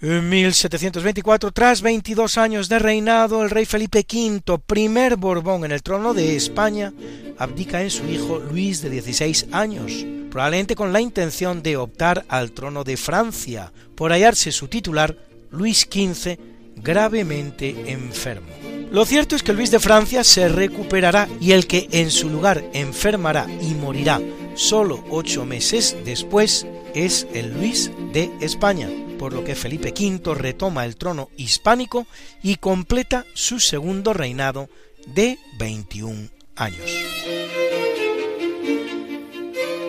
En 0.00 0.28
1724, 0.30 1.52
tras 1.52 1.82
22 1.82 2.38
años 2.38 2.70
de 2.70 2.78
reinado, 2.78 3.42
el 3.42 3.50
rey 3.50 3.66
Felipe 3.66 4.06
V, 4.10 4.58
primer 4.66 5.16
Borbón 5.16 5.66
en 5.66 5.72
el 5.72 5.82
trono 5.82 6.14
de 6.14 6.36
España, 6.36 6.94
abdica 7.36 7.82
en 7.82 7.90
su 7.90 8.04
hijo 8.06 8.38
Luis 8.38 8.80
de 8.80 8.88
16 8.88 9.48
años, 9.52 9.92
probablemente 10.30 10.74
con 10.74 10.94
la 10.94 11.02
intención 11.02 11.62
de 11.62 11.76
optar 11.76 12.24
al 12.28 12.52
trono 12.52 12.82
de 12.82 12.96
Francia, 12.96 13.74
por 13.94 14.12
hallarse 14.12 14.52
su 14.52 14.68
titular, 14.68 15.18
Luis 15.50 15.80
XV, 15.90 16.38
gravemente 16.76 17.92
enfermo. 17.92 18.75
Lo 18.96 19.04
cierto 19.04 19.36
es 19.36 19.42
que 19.42 19.52
Luis 19.52 19.70
de 19.70 19.78
Francia 19.78 20.24
se 20.24 20.48
recuperará 20.48 21.28
y 21.38 21.52
el 21.52 21.66
que 21.66 21.86
en 21.92 22.10
su 22.10 22.30
lugar 22.30 22.64
enfermará 22.72 23.46
y 23.60 23.74
morirá 23.74 24.22
solo 24.54 25.04
ocho 25.10 25.44
meses 25.44 25.94
después 26.06 26.66
es 26.94 27.26
el 27.34 27.52
Luis 27.52 27.90
de 28.14 28.30
España, 28.40 28.88
por 29.18 29.34
lo 29.34 29.44
que 29.44 29.54
Felipe 29.54 29.92
V 29.92 30.34
retoma 30.34 30.86
el 30.86 30.96
trono 30.96 31.28
hispánico 31.36 32.06
y 32.42 32.56
completa 32.56 33.26
su 33.34 33.60
segundo 33.60 34.14
reinado 34.14 34.70
de 35.08 35.38
21 35.58 36.30
años. 36.56 36.90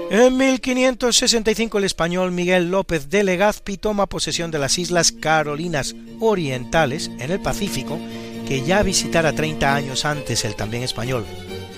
En 0.10 0.36
1565 0.36 1.78
el 1.78 1.84
español 1.86 2.34
Miguel 2.34 2.72
López 2.72 3.10
de 3.10 3.24
Legazpi 3.24 3.78
toma 3.78 4.08
posesión 4.08 4.52
de 4.52 4.60
las 4.60 4.78
Islas 4.78 5.14
Carolinas 5.14 5.96
Orientales 6.20 7.10
en 7.20 7.32
el 7.32 7.42
Pacífico, 7.42 8.00
que 8.48 8.64
ya 8.64 8.82
visitara 8.82 9.34
30 9.34 9.76
años 9.76 10.06
antes 10.06 10.46
el 10.46 10.56
también 10.56 10.84
español 10.84 11.26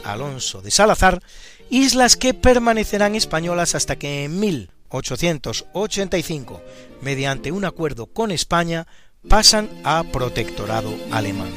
Alonso 0.04 0.62
de 0.62 0.70
Salazar, 0.70 1.24
islas 1.70 2.16
que 2.16 2.36
permanecerán 2.36 3.16
españolas 3.16 3.74
hasta 3.76 3.96
que 3.96 4.26
en 4.26 4.40
1885, 4.40 6.62
mediante 7.02 7.52
un 7.52 7.66
acuerdo 7.66 8.06
con 8.06 8.30
España, 8.32 8.86
pasan 9.28 9.68
a 9.84 10.04
protectorado 10.04 10.96
alemán. 11.12 11.50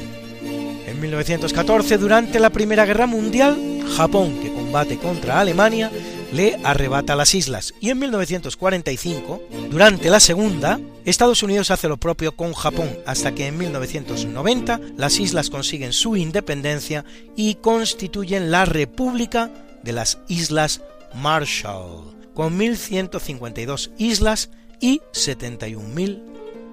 En 0.87 0.99
1914, 0.99 1.97
durante 1.97 2.39
la 2.39 2.49
Primera 2.49 2.85
Guerra 2.85 3.07
Mundial, 3.07 3.55
Japón, 3.95 4.39
que 4.41 4.51
combate 4.51 4.97
contra 4.97 5.39
Alemania, 5.39 5.89
le 6.31 6.59
arrebata 6.63 7.15
las 7.15 7.35
islas 7.35 7.75
y 7.79 7.91
en 7.91 7.99
1945, 7.99 9.43
durante 9.69 10.09
la 10.09 10.19
Segunda, 10.19 10.79
Estados 11.05 11.43
Unidos 11.43 11.69
hace 11.69 11.89
lo 11.89 11.97
propio 11.97 12.35
con 12.35 12.53
Japón 12.53 12.89
hasta 13.05 13.35
que 13.35 13.47
en 13.47 13.57
1990 13.57 14.79
las 14.95 15.19
islas 15.19 15.49
consiguen 15.49 15.91
su 15.91 16.15
independencia 16.15 17.03
y 17.35 17.55
constituyen 17.55 18.51
la 18.51 18.65
República 18.65 19.51
de 19.83 19.91
las 19.91 20.19
Islas 20.29 20.81
Marshall, 21.13 22.15
con 22.33 22.57
1.152 22.57 23.91
islas 23.97 24.49
y 24.79 24.99
71.000 25.13 26.21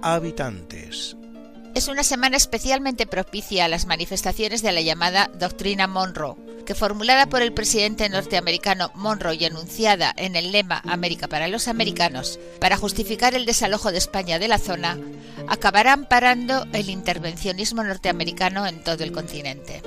habitantes. 0.03 1.17
Es 1.75 1.87
una 1.89 2.03
semana 2.03 2.37
especialmente 2.37 3.07
propicia 3.07 3.65
a 3.65 3.69
las 3.69 3.87
manifestaciones 3.87 4.61
de 4.63 4.73
la 4.73 4.81
llamada 4.81 5.31
Doctrina 5.39 5.87
Monroe, 5.87 6.37
que 6.67 6.75
formulada 6.75 7.27
por 7.27 7.43
el 7.43 7.53
presidente 7.53 8.09
norteamericano 8.09 8.91
Monroe 8.95 9.37
y 9.37 9.45
anunciada 9.45 10.13
en 10.17 10.35
el 10.35 10.51
lema 10.51 10.83
América 10.87 11.29
para 11.29 11.49
los 11.49 11.69
americanos, 11.69 12.41
para 12.61 12.77
justificar 12.77 13.35
el 13.35 13.47
desalojo 13.47 13.93
de 13.93 13.99
España 13.99 14.39
de 14.41 14.49
la 14.49 14.59
zona, 14.59 14.99
acabarán 15.47 16.07
parando 16.07 16.67
el 16.73 16.91
intervencionismo 16.91 17.85
norteamericano 17.85 18.67
en 18.67 18.83
todo 18.83 19.05
el 19.05 19.13
continente. 19.13 19.81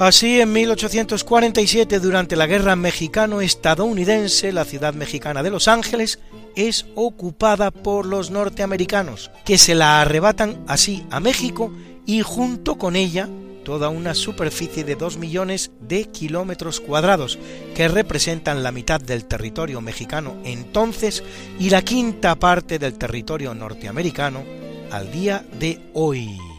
Así, 0.00 0.40
en 0.40 0.50
1847, 0.50 2.00
durante 2.00 2.34
la 2.34 2.46
Guerra 2.46 2.74
Mexicano-Estadounidense, 2.74 4.50
la 4.50 4.64
ciudad 4.64 4.94
mexicana 4.94 5.42
de 5.42 5.50
Los 5.50 5.68
Ángeles 5.68 6.18
es 6.56 6.86
ocupada 6.94 7.70
por 7.70 8.06
los 8.06 8.30
norteamericanos, 8.30 9.30
que 9.44 9.58
se 9.58 9.74
la 9.74 10.00
arrebatan 10.00 10.62
así 10.66 11.04
a 11.10 11.20
México 11.20 11.72
y 12.06 12.22
junto 12.22 12.76
con 12.76 12.96
ella 12.96 13.28
toda 13.64 13.88
una 13.88 14.14
superficie 14.14 14.84
de 14.84 14.96
2 14.96 15.18
millones 15.18 15.70
de 15.80 16.06
kilómetros 16.06 16.80
cuadrados, 16.80 17.38
que 17.74 17.88
representan 17.88 18.62
la 18.62 18.72
mitad 18.72 19.00
del 19.00 19.26
territorio 19.26 19.80
mexicano 19.80 20.36
entonces 20.44 21.22
y 21.58 21.70
la 21.70 21.82
quinta 21.82 22.34
parte 22.34 22.78
del 22.78 22.94
territorio 22.94 23.54
norteamericano 23.54 24.42
al 24.90 25.12
día 25.12 25.44
de 25.58 25.80
hoy. 25.94 26.49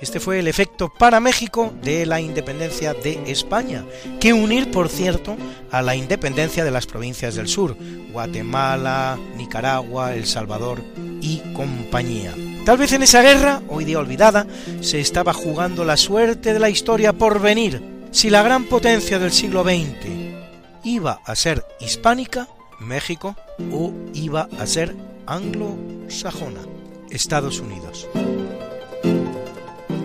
Este 0.00 0.20
fue 0.20 0.40
el 0.40 0.48
efecto 0.48 0.92
para 0.98 1.20
México 1.20 1.72
de 1.82 2.04
la 2.04 2.20
independencia 2.20 2.94
de 2.94 3.20
España, 3.26 3.84
que 4.20 4.32
unir, 4.32 4.70
por 4.70 4.88
cierto, 4.88 5.36
a 5.70 5.82
la 5.82 5.94
independencia 5.94 6.64
de 6.64 6.70
las 6.70 6.86
provincias 6.86 7.36
del 7.36 7.48
sur, 7.48 7.76
Guatemala, 8.12 9.18
Nicaragua, 9.36 10.14
El 10.14 10.26
Salvador 10.26 10.82
y 11.20 11.38
compañía. 11.54 12.34
Tal 12.64 12.76
vez 12.76 12.92
en 12.92 13.02
esa 13.02 13.22
guerra, 13.22 13.62
hoy 13.68 13.84
día 13.84 13.98
olvidada, 13.98 14.46
se 14.80 15.00
estaba 15.00 15.32
jugando 15.32 15.84
la 15.84 15.96
suerte 15.96 16.52
de 16.52 16.60
la 16.60 16.70
historia 16.70 17.12
por 17.12 17.40
venir, 17.40 17.82
si 18.10 18.30
la 18.30 18.42
gran 18.42 18.64
potencia 18.64 19.18
del 19.18 19.32
siglo 19.32 19.62
XX 19.62 20.06
iba 20.82 21.20
a 21.24 21.34
ser 21.34 21.64
hispánica, 21.80 22.48
México, 22.80 23.36
o 23.72 23.92
iba 24.12 24.48
a 24.58 24.66
ser 24.66 24.94
anglosajona, 25.26 26.60
Estados 27.10 27.60
Unidos 27.60 28.08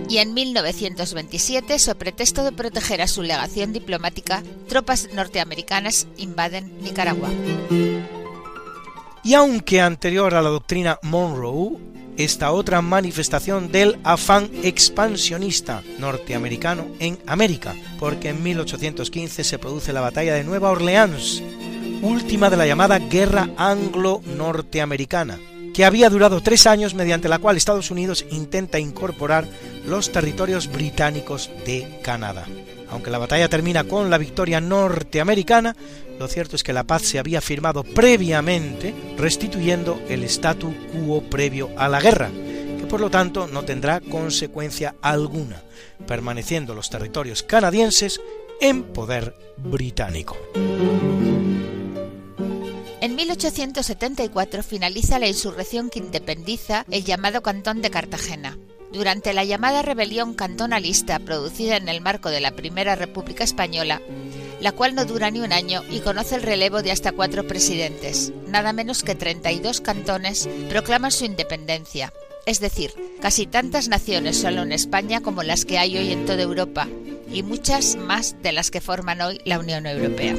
y 0.09 0.17
en 0.17 0.33
1927, 0.33 1.77
sobre 1.77 1.99
pretexto 1.99 2.43
de 2.43 2.51
proteger 2.51 3.01
a 3.01 3.07
su 3.07 3.21
legación 3.21 3.71
diplomática, 3.71 4.43
tropas 4.67 5.09
norteamericanas 5.13 6.07
invaden 6.17 6.73
Nicaragua. 6.81 7.29
Y 9.23 9.33
aunque 9.35 9.79
anterior 9.79 10.33
a 10.33 10.41
la 10.41 10.49
doctrina 10.49 10.97
Monroe, 11.03 11.77
esta 12.17 12.51
otra 12.51 12.81
manifestación 12.81 13.71
del 13.71 13.99
afán 14.03 14.49
expansionista 14.63 15.83
norteamericano 15.99 16.87
en 16.99 17.19
América, 17.27 17.75
porque 17.99 18.29
en 18.29 18.41
1815 18.41 19.43
se 19.43 19.59
produce 19.59 19.93
la 19.93 20.01
batalla 20.01 20.33
de 20.33 20.43
Nueva 20.43 20.71
Orleans, 20.71 21.43
última 22.01 22.49
de 22.49 22.57
la 22.57 22.65
llamada 22.65 22.97
Guerra 22.97 23.49
Anglo-Norteamericana, 23.57 25.37
que 25.73 25.85
había 25.85 26.09
durado 26.09 26.41
tres 26.41 26.67
años 26.67 26.93
mediante 26.93 27.29
la 27.29 27.39
cual 27.39 27.57
Estados 27.57 27.91
Unidos 27.91 28.25
intenta 28.31 28.79
incorporar 28.79 29.47
los 29.85 30.11
territorios 30.11 30.71
británicos 30.71 31.49
de 31.65 31.99
Canadá. 32.03 32.45
Aunque 32.91 33.11
la 33.11 33.17
batalla 33.17 33.49
termina 33.49 33.83
con 33.83 34.09
la 34.09 34.17
victoria 34.17 34.59
norteamericana, 34.59 35.75
lo 36.19 36.27
cierto 36.27 36.55
es 36.55 36.63
que 36.63 36.73
la 36.73 36.83
paz 36.83 37.03
se 37.03 37.19
había 37.19 37.39
firmado 37.39 37.83
previamente, 37.83 38.93
restituyendo 39.17 40.01
el 40.09 40.23
statu 40.23 40.73
quo 40.91 41.21
previo 41.21 41.69
a 41.77 41.87
la 41.87 42.01
guerra, 42.01 42.29
que 42.29 42.85
por 42.87 42.99
lo 42.99 43.09
tanto 43.09 43.47
no 43.47 43.63
tendrá 43.63 44.01
consecuencia 44.01 44.95
alguna, 45.01 45.61
permaneciendo 46.07 46.73
los 46.73 46.89
territorios 46.89 47.43
canadienses 47.43 48.19
en 48.59 48.83
poder 48.83 49.35
británico. 49.57 50.35
En 53.01 53.15
1874 53.15 54.61
finaliza 54.61 55.19
la 55.19 55.27
insurrección 55.27 55.89
que 55.89 55.99
independiza 55.99 56.85
el 56.91 57.05
llamado 57.05 57.41
Cantón 57.41 57.81
de 57.81 57.89
Cartagena. 57.89 58.57
Durante 58.91 59.31
la 59.31 59.45
llamada 59.45 59.81
rebelión 59.81 60.33
cantonalista 60.33 61.19
producida 61.19 61.77
en 61.77 61.87
el 61.87 62.01
marco 62.01 62.29
de 62.29 62.41
la 62.41 62.51
Primera 62.51 62.95
República 62.95 63.45
Española, 63.45 64.01
la 64.59 64.73
cual 64.73 64.95
no 64.95 65.05
dura 65.05 65.31
ni 65.31 65.39
un 65.39 65.53
año 65.53 65.81
y 65.89 66.01
conoce 66.01 66.35
el 66.35 66.41
relevo 66.41 66.81
de 66.81 66.91
hasta 66.91 67.13
cuatro 67.13 67.47
presidentes, 67.47 68.33
nada 68.47 68.73
menos 68.73 69.03
que 69.03 69.15
32 69.15 69.79
cantones 69.79 70.49
proclaman 70.67 71.11
su 71.11 71.23
independencia, 71.23 72.11
es 72.45 72.59
decir, 72.59 72.91
casi 73.21 73.45
tantas 73.45 73.87
naciones 73.87 74.37
solo 74.37 74.63
en 74.63 74.73
España 74.73 75.21
como 75.21 75.43
las 75.43 75.63
que 75.63 75.77
hay 75.77 75.97
hoy 75.97 76.11
en 76.11 76.25
toda 76.25 76.41
Europa, 76.41 76.89
y 77.31 77.43
muchas 77.43 77.95
más 77.95 78.35
de 78.41 78.51
las 78.51 78.71
que 78.71 78.81
forman 78.81 79.21
hoy 79.21 79.39
la 79.45 79.59
Unión 79.59 79.85
Europea. 79.85 80.35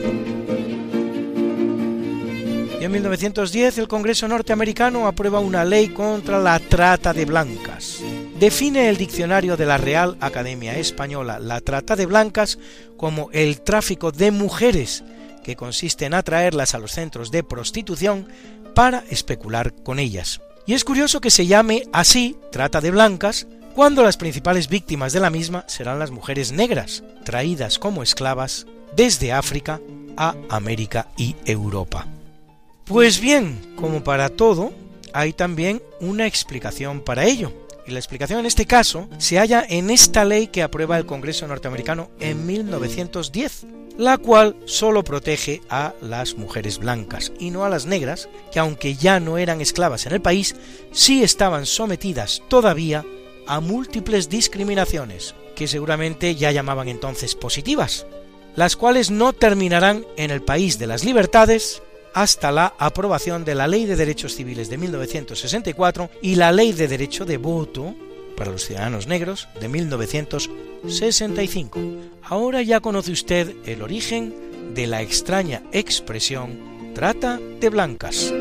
Y 2.81 2.85
en 2.85 2.93
1910 2.93 3.77
el 3.77 3.89
Congreso 3.89 4.27
norteamericano 4.27 5.07
aprueba 5.07 5.39
una 5.39 5.67
ley 5.67 5.91
contra 5.91 6.39
la 6.39 6.59
trata 6.59 7.13
de 7.13 7.27
blancas. 7.27 7.99
Define 8.39 8.89
el 8.89 8.97
diccionario 8.97 9.59
de 9.59 9.67
la 9.67 9.77
Real 9.77 10.17
Academia 10.19 10.79
Española 10.79 11.39
la 11.39 11.61
trata 11.61 11.95
de 11.95 12.07
blancas 12.07 12.59
como 12.97 13.29
el 13.33 13.61
tráfico 13.61 14.13
de 14.13 14.31
mujeres, 14.31 15.05
que 15.45 15.57
consiste 15.57 16.07
en 16.07 16.15
atraerlas 16.15 16.75
a 16.75 16.79
los 16.79 16.93
centros 16.93 17.31
de 17.31 17.45
prostitución 17.45 18.27
para 18.75 19.05
especular 19.11 19.75
con 19.83 19.99
ellas. 19.99 20.41
Y 20.65 20.73
es 20.73 20.83
curioso 20.83 21.21
que 21.21 21.31
se 21.31 21.47
llame 21.47 21.83
así 21.93 22.39
trata 22.51 22.81
de 22.81 22.93
blancas 22.93 23.47
cuando 23.75 24.03
las 24.03 24.17
principales 24.17 24.71
víctimas 24.71 25.13
de 25.13 25.21
la 25.21 25.29
misma 25.29 25.65
serán 25.69 25.99
las 25.99 26.13
mujeres 26.13 26.51
negras, 26.51 27.05
traídas 27.25 27.79
como 27.79 28.03
esclavas 28.03 28.67
desde 28.97 29.33
África 29.33 29.81
a 30.17 30.35
América 30.49 31.09
y 31.19 31.37
Europa. 31.45 32.07
Pues 32.91 33.21
bien, 33.21 33.77
como 33.77 34.03
para 34.03 34.31
todo, 34.31 34.73
hay 35.13 35.33
también 35.33 35.81
una 36.01 36.27
explicación 36.27 37.03
para 37.03 37.25
ello. 37.25 37.53
Y 37.87 37.93
la 37.93 38.01
explicación 38.01 38.41
en 38.41 38.47
este 38.47 38.67
caso 38.67 39.09
se 39.17 39.39
halla 39.39 39.65
en 39.69 39.91
esta 39.91 40.25
ley 40.25 40.49
que 40.49 40.65
aprueba 40.65 40.99
el 40.99 41.07
Congreso 41.07 41.47
norteamericano 41.47 42.11
en 42.19 42.45
1910, 42.47 43.67
la 43.97 44.19
cual 44.19 44.57
solo 44.65 45.05
protege 45.05 45.63
a 45.71 45.95
las 46.01 46.35
mujeres 46.35 46.79
blancas 46.79 47.31
y 47.39 47.53
no 47.53 47.65
a 47.65 47.69
las 47.69 47.87
negras, 47.87 48.29
que 48.51 48.59
aunque 48.59 48.97
ya 48.97 49.21
no 49.21 49.39
eran 49.39 49.61
esclavas 49.61 50.07
en 50.07 50.13
el 50.13 50.21
país, 50.21 50.57
sí 50.91 51.23
estaban 51.23 51.67
sometidas 51.67 52.43
todavía 52.49 53.05
a 53.47 53.61
múltiples 53.61 54.29
discriminaciones, 54.29 55.37
que 55.55 55.69
seguramente 55.69 56.35
ya 56.35 56.51
llamaban 56.51 56.89
entonces 56.89 57.37
positivas, 57.37 58.05
las 58.57 58.75
cuales 58.75 59.13
no 59.13 59.33
terminarán 59.33 60.05
en 60.17 60.33
el 60.33 60.43
país 60.43 60.81
de 60.81 60.89
las 60.89 61.05
libertades, 61.05 61.83
hasta 62.15 62.53
la 62.53 62.75
aprobación 62.79 63.45
de 63.45 63.55
la 63.55 63.69
Ley 63.69 63.87
de 63.87 63.97
Derechos 63.97 64.35
Civiles 64.35 64.69
de 64.71 64.79
1964 64.79 66.11
y 66.23 66.37
la 66.37 66.53
Ley 66.53 66.73
de 66.73 66.89
Derecho 66.89 67.25
de 67.25 67.37
Voto 67.37 67.95
para 68.37 68.51
los 68.51 68.65
ciudadanos 68.65 69.07
negros 69.07 69.49
de 69.61 69.69
1965. 69.69 71.79
Ahora 72.23 72.63
ya 72.63 72.81
conoce 72.81 73.13
usted 73.13 73.55
el 73.67 73.83
origen 73.83 74.35
de 74.75 74.87
la 74.87 75.03
extraña 75.03 75.63
expresión 75.73 76.71
trata 76.95 77.39
de 77.61 77.69
blancas. 77.69 78.33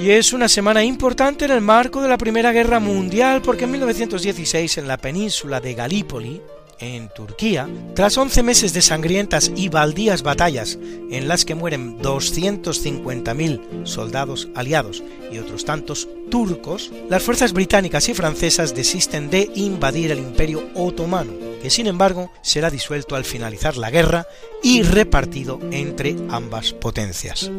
Y 0.00 0.10
es 0.10 0.34
una 0.34 0.48
semana 0.48 0.84
importante 0.84 1.46
en 1.46 1.50
el 1.50 1.62
marco 1.62 2.02
de 2.02 2.08
la 2.08 2.18
Primera 2.18 2.52
Guerra 2.52 2.78
Mundial 2.78 3.40
porque 3.42 3.64
en 3.64 3.70
1916 3.70 4.78
en 4.78 4.86
la 4.86 4.98
península 4.98 5.60
de 5.60 5.74
Galípoli, 5.74 6.42
en 6.78 7.08
Turquía, 7.08 7.68
tras 7.94 8.16
11 8.16 8.42
meses 8.42 8.72
de 8.72 8.82
sangrientas 8.82 9.50
y 9.54 9.68
baldías 9.68 10.22
batallas 10.22 10.78
en 11.10 11.28
las 11.28 11.44
que 11.44 11.54
mueren 11.54 11.98
250.000 12.00 13.86
soldados 13.86 14.48
aliados 14.54 15.02
y 15.32 15.38
otros 15.38 15.64
tantos 15.64 16.08
turcos, 16.30 16.90
las 17.08 17.22
fuerzas 17.22 17.52
británicas 17.52 18.08
y 18.08 18.14
francesas 18.14 18.74
desisten 18.74 19.30
de 19.30 19.50
invadir 19.54 20.10
el 20.10 20.18
imperio 20.18 20.64
otomano, 20.74 21.32
que 21.62 21.70
sin 21.70 21.86
embargo 21.86 22.30
será 22.42 22.70
disuelto 22.70 23.16
al 23.16 23.24
finalizar 23.24 23.76
la 23.76 23.90
guerra 23.90 24.26
y 24.62 24.82
repartido 24.82 25.60
entre 25.70 26.16
ambas 26.30 26.72
potencias. 26.72 27.50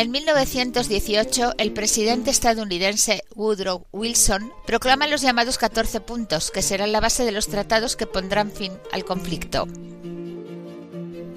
En 0.00 0.12
1918, 0.12 1.56
el 1.58 1.72
presidente 1.72 2.30
estadounidense 2.30 3.22
Woodrow 3.36 3.84
Wilson 3.92 4.50
proclama 4.66 5.06
los 5.06 5.20
llamados 5.20 5.58
14 5.58 6.00
puntos, 6.00 6.50
que 6.50 6.62
serán 6.62 6.92
la 6.92 7.00
base 7.00 7.26
de 7.26 7.32
los 7.32 7.48
tratados 7.48 7.96
que 7.96 8.06
pondrán 8.06 8.50
fin 8.50 8.72
al 8.92 9.04
conflicto. 9.04 9.68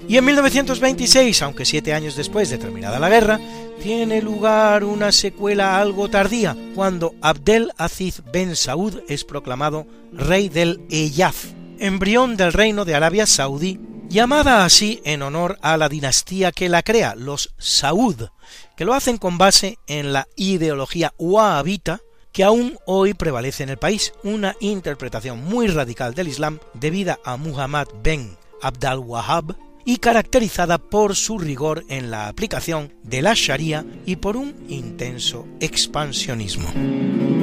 Y 0.08 0.16
en 0.16 0.24
1926, 0.24 1.42
aunque 1.42 1.66
siete 1.66 1.92
años 1.92 2.16
después 2.16 2.48
de 2.48 2.56
terminada 2.56 2.98
la 2.98 3.10
guerra, 3.10 3.38
tiene 3.82 4.22
lugar 4.22 4.84
una 4.84 5.12
secuela 5.12 5.78
algo 5.78 6.08
tardía, 6.08 6.56
cuando 6.74 7.14
Abdel 7.20 7.70
Aziz 7.76 8.22
Ben 8.32 8.56
Saud 8.56 9.00
es 9.08 9.24
proclamado 9.24 9.86
rey 10.10 10.48
del 10.48 10.80
Eyaz, 10.88 11.48
embrión 11.78 12.36
del 12.36 12.52
reino 12.52 12.84
de 12.84 12.94
Arabia 12.94 13.26
Saudí, 13.26 13.80
llamada 14.08 14.64
así 14.64 15.00
en 15.04 15.22
honor 15.22 15.58
a 15.62 15.76
la 15.76 15.88
dinastía 15.88 16.52
que 16.52 16.68
la 16.68 16.82
crea, 16.82 17.14
los 17.14 17.54
Saud, 17.58 18.28
que 18.76 18.84
lo 18.84 18.94
hacen 18.94 19.18
con 19.18 19.38
base 19.38 19.78
en 19.86 20.12
la 20.12 20.28
ideología 20.36 21.12
wahhabita 21.18 22.00
que 22.34 22.42
aún 22.42 22.76
hoy 22.84 23.14
prevalece 23.14 23.62
en 23.62 23.68
el 23.68 23.76
país, 23.76 24.12
una 24.24 24.56
interpretación 24.58 25.44
muy 25.44 25.68
radical 25.68 26.14
del 26.14 26.28
Islam 26.28 26.58
debida 26.74 27.20
a 27.24 27.36
Muhammad 27.36 27.86
ben 28.02 28.36
Abdal 28.60 28.98
Wahhab 28.98 29.56
y 29.84 29.98
caracterizada 29.98 30.78
por 30.78 31.14
su 31.14 31.38
rigor 31.38 31.84
en 31.88 32.10
la 32.10 32.26
aplicación 32.26 32.92
de 33.04 33.22
la 33.22 33.34
Sharia 33.34 33.86
y 34.04 34.16
por 34.16 34.36
un 34.36 34.54
intenso 34.68 35.46
expansionismo. 35.60 37.33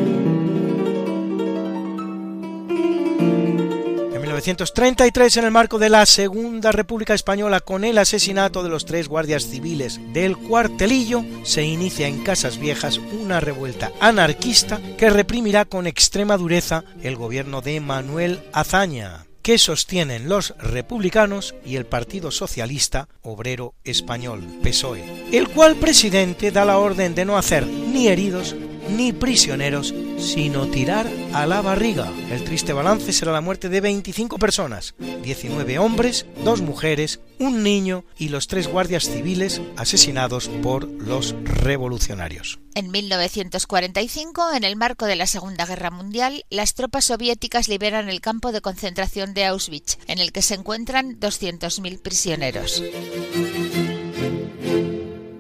1933, 4.41 5.38
en 5.38 5.45
el 5.45 5.51
marco 5.51 5.77
de 5.77 5.89
la 5.89 6.04
Segunda 6.08 6.71
República 6.71 7.13
Española, 7.13 7.60
con 7.60 7.84
el 7.84 7.99
asesinato 7.99 8.63
de 8.63 8.69
los 8.69 8.86
tres 8.86 9.08
guardias 9.08 9.45
civiles 9.45 9.99
del 10.13 10.36
cuartelillo, 10.36 11.23
se 11.43 11.62
inicia 11.63 12.08
en 12.08 12.23
Casas 12.23 12.58
Viejas 12.58 12.97
una 12.97 13.39
revuelta 13.39 13.91
anarquista 13.99 14.82
que 14.97 15.12
reprimirá 15.12 15.65
con 15.65 15.86
extrema 15.86 16.38
dureza 16.38 16.84
el 17.04 17.17
gobierno 17.17 17.62
de 17.62 17.80
Manuel 17.82 18.41
Azaña 18.51 19.27
que 19.43 19.58
sostienen 19.58 20.30
los 20.30 20.56
republicanos 20.58 21.56
y 21.65 21.75
el 21.75 21.86
Partido 21.86 22.32
Socialista 22.32 23.10
Obrero 23.21 23.73
Español, 23.84 24.43
PSOE, 24.62 25.04
el 25.32 25.49
cual 25.49 25.75
presidente 25.75 26.51
da 26.51 26.63
la 26.65 26.77
orden 26.77 27.15
de 27.15 27.25
no 27.25 27.38
hacer 27.38 27.65
ni 27.65 28.08
heridos 28.08 28.56
ni 28.89 29.13
prisioneros, 29.13 29.94
sino 30.17 30.67
tirar 30.67 31.08
a 31.34 31.46
la 31.46 31.62
barriga. 31.62 32.12
El 32.30 32.44
triste 32.44 32.74
balance 32.74 33.13
será 33.13 33.32
la 33.32 33.41
muerte 33.41 33.70
de 33.70 33.82
25 33.82 34.38
personas, 34.38 34.96
19 35.24 35.80
hombres, 35.80 36.26
dos 36.44 36.62
mujeres, 36.62 37.20
un 37.39 37.63
niño 37.63 38.04
y 38.17 38.30
los 38.30 38.48
tres 38.48 38.67
guardias 38.67 39.06
civiles 39.06 39.62
asesinados 39.78 40.50
por 40.62 40.86
los 40.86 41.36
revolucionarios. 41.44 42.60
En 42.74 42.89
1945, 42.89 44.54
en 44.54 44.63
el 44.63 44.76
marco 44.76 45.06
de 45.06 45.15
la 45.15 45.28
Segunda 45.28 45.65
Guerra 45.65 45.91
Mundial, 45.91 46.46
las 46.50 46.74
tropas 46.74 47.06
soviéticas 47.06 47.67
liberan 47.67 48.10
el 48.10 48.22
campo 48.22 48.52
de 48.52 48.62
concentración 48.62 49.34
de 49.34 49.46
Auschwitz, 49.46 49.98
en 50.08 50.20
el 50.20 50.32
que 50.32 50.41
se 50.41 50.56
encuentran 50.56 51.20
200.000 51.20 52.02
prisioneros. 52.02 52.82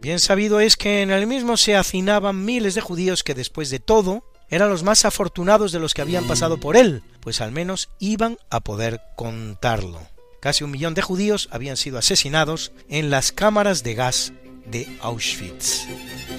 Bien 0.01 0.19
sabido 0.19 0.59
es 0.59 0.77
que 0.77 1.03
en 1.03 1.11
el 1.11 1.27
mismo 1.27 1.57
se 1.57 1.75
hacinaban 1.75 2.43
miles 2.43 2.73
de 2.73 2.81
judíos 2.81 3.23
que 3.23 3.35
después 3.35 3.69
de 3.69 3.79
todo 3.79 4.23
eran 4.49 4.69
los 4.69 4.81
más 4.81 5.05
afortunados 5.05 5.71
de 5.71 5.77
los 5.77 5.93
que 5.93 6.01
habían 6.01 6.25
pasado 6.25 6.59
por 6.59 6.75
él, 6.75 7.03
pues 7.19 7.39
al 7.39 7.51
menos 7.51 7.91
iban 7.99 8.37
a 8.49 8.61
poder 8.61 8.99
contarlo. 9.15 10.01
Casi 10.41 10.63
un 10.63 10.71
millón 10.71 10.95
de 10.95 11.03
judíos 11.03 11.49
habían 11.51 11.77
sido 11.77 11.99
asesinados 11.99 12.71
en 12.89 13.11
las 13.11 13.31
cámaras 13.31 13.83
de 13.83 13.93
gas 13.93 14.33
de 14.65 14.87
Auschwitz. 15.01 15.85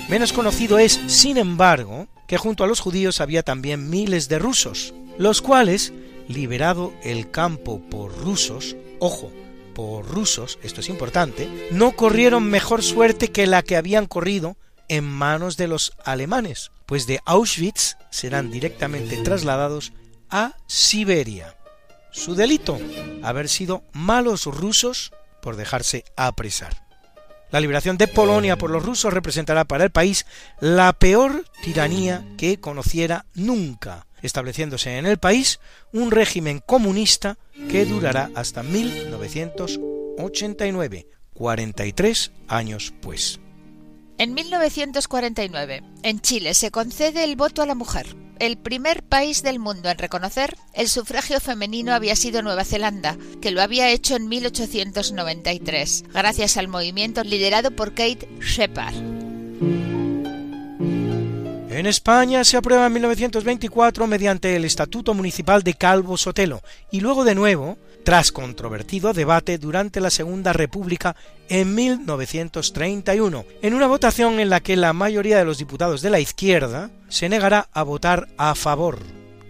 Menos 0.09 0.33
conocido 0.33 0.81
es, 0.81 1.01
sin 1.07 1.37
embargo, 1.37 2.09
que 2.27 2.39
junto 2.39 2.65
a 2.65 2.67
los 2.67 2.81
judíos 2.81 3.21
había 3.21 3.45
también 3.45 3.89
miles 3.89 4.29
de 4.29 4.41
rusos, 4.41 4.93
los 5.19 5.41
cuales, 5.41 5.93
liberado 6.27 6.93
el 7.05 7.31
campo 7.31 7.81
por 7.89 8.13
rusos, 8.19 8.75
ojo, 8.99 9.33
rusos, 9.75 10.59
esto 10.63 10.81
es 10.81 10.89
importante, 10.89 11.69
no 11.71 11.93
corrieron 11.93 12.45
mejor 12.45 12.83
suerte 12.83 13.29
que 13.29 13.47
la 13.47 13.63
que 13.63 13.77
habían 13.77 14.07
corrido 14.07 14.57
en 14.89 15.05
manos 15.05 15.57
de 15.57 15.69
los 15.69 15.93
alemanes, 16.05 16.71
pues 16.87 17.07
de 17.07 17.21
Auschwitz 17.25 17.97
serán 18.11 18.51
directamente 18.51 19.17
trasladados 19.19 19.93
a 20.29 20.57
Siberia. 20.67 21.57
Su 22.11 22.35
delito, 22.35 22.79
haber 23.23 23.49
sido 23.49 23.85
malos 23.93 24.45
rusos 24.47 25.13
por 25.41 25.57
dejarse 25.57 26.05
apresar. 26.17 26.87
La 27.51 27.61
liberación 27.61 27.99
de 27.99 28.09
Polonia 28.09 28.57
por 28.57 28.71
los 28.71 28.83
rusos 28.83 29.13
representará 29.13 29.65
para 29.65 29.85
el 29.85 29.91
país 29.91 30.27
la 30.61 30.93
peor 30.95 31.45
tiranía 31.63 32.25
que 32.39 32.61
conociera 32.61 33.27
nunca, 33.35 34.07
estableciéndose 34.23 34.99
en 34.99 35.07
el 35.07 35.19
país 35.19 35.61
un 35.93 36.11
régimen 36.11 36.61
comunista 36.65 37.39
que 37.71 37.85
durará 37.85 38.31
hasta 38.35 38.63
1989, 38.63 41.07
43 41.35 42.33
años 42.49 42.95
pues. 43.01 43.39
En 44.19 44.35
1949, 44.35 45.83
en 46.03 46.21
Chile 46.21 46.55
se 46.55 46.71
concede 46.71 47.25
el 47.25 47.37
voto 47.37 47.63
a 47.63 47.67
la 47.67 47.75
mujer. 47.75 48.17
El 48.39 48.59
primer 48.59 49.03
país 49.03 49.43
del 49.43 49.59
mundo 49.59 49.89
en 49.89 49.99
reconocer 49.99 50.57
el 50.75 50.89
sufragio 50.89 51.41
femenino 51.41 51.93
había 51.93 52.17
sido 52.17 52.43
Nueva 52.43 52.65
Zelanda, 52.65 53.17
que 53.41 53.51
lo 53.51 53.63
había 53.63 53.91
hecho 53.91 54.17
en 54.17 54.29
1893, 54.29 56.05
gracias 56.13 56.57
al 56.57 56.69
movimiento 56.69 57.23
liderado 57.23 57.71
por 57.71 57.95
Kate 57.95 58.29
Shepard. 58.41 58.95
En 61.73 61.87
España 61.87 62.45
se 62.45 62.59
aprueba 62.59 62.87
en 62.87 62.93
1924 62.93 64.07
mediante 64.07 64.55
el 64.57 64.67
Estatuto 64.67 65.15
Municipal 65.15 65.63
de 65.63 65.73
Calvo 65.73 66.19
Sotelo 66.19 66.61
y 66.91 67.01
luego 67.01 67.25
de 67.25 67.35
nuevo, 67.35 67.79
tras 68.05 68.31
controvertido 68.31 69.15
debate 69.15 69.57
durante 69.57 69.99
la 69.99 70.11
Segunda 70.11 70.53
República 70.53 71.17
en 71.49 71.75
1931, 71.75 73.47
en 73.63 73.73
una 73.73 73.87
votación 73.87 74.39
en 74.39 74.51
la 74.51 74.61
que 74.61 74.77
la 74.77 74.93
mayoría 74.93 75.39
de 75.39 75.47
los 75.47 75.57
diputados 75.57 76.03
de 76.03 76.11
la 76.11 76.21
izquierda 76.21 76.91
se 77.09 77.31
negará 77.31 77.71
a 77.73 77.83
votar 77.85 78.29
a 78.37 78.55
favor, 78.55 78.99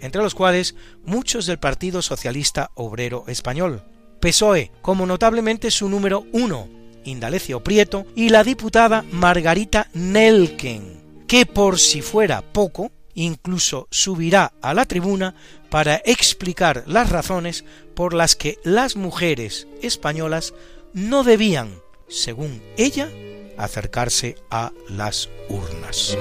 entre 0.00 0.22
los 0.22 0.36
cuales 0.36 0.76
muchos 1.04 1.46
del 1.46 1.58
Partido 1.58 2.02
Socialista 2.02 2.70
Obrero 2.76 3.24
Español, 3.26 3.82
PSOE, 4.20 4.70
como 4.80 5.06
notablemente 5.06 5.72
su 5.72 5.88
número 5.88 6.24
uno, 6.30 6.68
Indalecio 7.04 7.64
Prieto, 7.64 8.06
y 8.14 8.28
la 8.28 8.44
diputada 8.44 9.04
Margarita 9.10 9.88
Nelken, 9.92 11.01
que 11.32 11.46
por 11.46 11.80
si 11.80 12.02
fuera 12.02 12.42
poco, 12.42 12.92
incluso 13.14 13.88
subirá 13.90 14.52
a 14.60 14.74
la 14.74 14.84
tribuna 14.84 15.34
para 15.70 16.02
explicar 16.04 16.84
las 16.86 17.08
razones 17.08 17.64
por 17.94 18.12
las 18.12 18.36
que 18.36 18.58
las 18.64 18.96
mujeres 18.96 19.66
españolas 19.80 20.52
no 20.92 21.24
debían, 21.24 21.80
según 22.06 22.62
ella, 22.76 23.08
acercarse 23.56 24.36
a 24.50 24.72
las 24.90 25.30
urnas. 25.48 26.18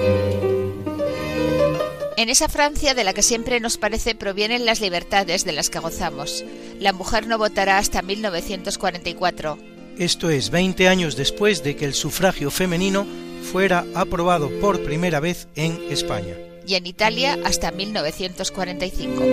En 2.16 2.30
esa 2.30 2.48
Francia 2.48 2.94
de 2.94 3.04
la 3.04 3.14
que 3.14 3.22
siempre 3.22 3.60
nos 3.60 3.78
parece 3.78 4.16
provienen 4.16 4.66
las 4.66 4.80
libertades 4.80 5.44
de 5.44 5.52
las 5.52 5.70
que 5.70 5.80
gozamos. 5.80 6.46
La 6.80 6.94
mujer 6.94 7.28
no 7.28 7.38
votará 7.38 7.80
hasta 7.80 8.02
1944. 8.02 9.71
Esto 9.98 10.30
es 10.30 10.50
20 10.50 10.88
años 10.88 11.16
después 11.16 11.64
de 11.64 11.76
que 11.76 11.86
el 11.86 11.94
sufragio 11.94 12.50
femenino 12.50 13.06
fuera 13.52 13.86
aprobado 13.94 14.50
por 14.60 14.82
primera 14.84 15.20
vez 15.20 15.48
en 15.56 15.80
España. 15.90 16.36
Y 16.66 16.76
en 16.76 16.88
Italia 16.88 17.38
hasta 17.44 17.72
1945. 17.72 19.24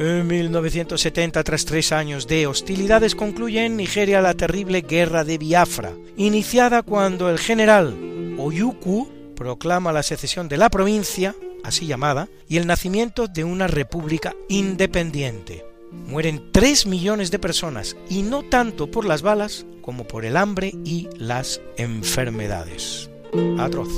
En 0.00 0.26
1970, 0.26 1.44
tras 1.44 1.64
tres 1.64 1.92
años 1.92 2.26
de 2.26 2.46
hostilidades, 2.46 3.14
concluye 3.14 3.64
en 3.64 3.76
Nigeria 3.76 4.20
la 4.20 4.34
terrible 4.34 4.82
Guerra 4.82 5.24
de 5.24 5.38
Biafra, 5.38 5.92
iniciada 6.16 6.82
cuando 6.82 7.30
el 7.30 7.38
general 7.38 7.96
Oyuku 8.38 9.08
proclama 9.36 9.92
la 9.92 10.02
secesión 10.02 10.48
de 10.48 10.58
la 10.58 10.68
provincia, 10.68 11.34
así 11.62 11.86
llamada, 11.86 12.28
y 12.48 12.56
el 12.56 12.66
nacimiento 12.66 13.28
de 13.28 13.44
una 13.44 13.68
república 13.68 14.34
independiente 14.48 15.64
mueren 16.06 16.50
3 16.52 16.86
millones 16.86 17.30
de 17.30 17.38
personas 17.38 17.96
y 18.08 18.22
no 18.22 18.42
tanto 18.42 18.90
por 18.90 19.04
las 19.04 19.22
balas 19.22 19.66
como 19.82 20.04
por 20.06 20.24
el 20.24 20.36
hambre 20.36 20.72
y 20.84 21.08
las 21.18 21.60
enfermedades. 21.76 23.10
Atroz. 23.58 23.88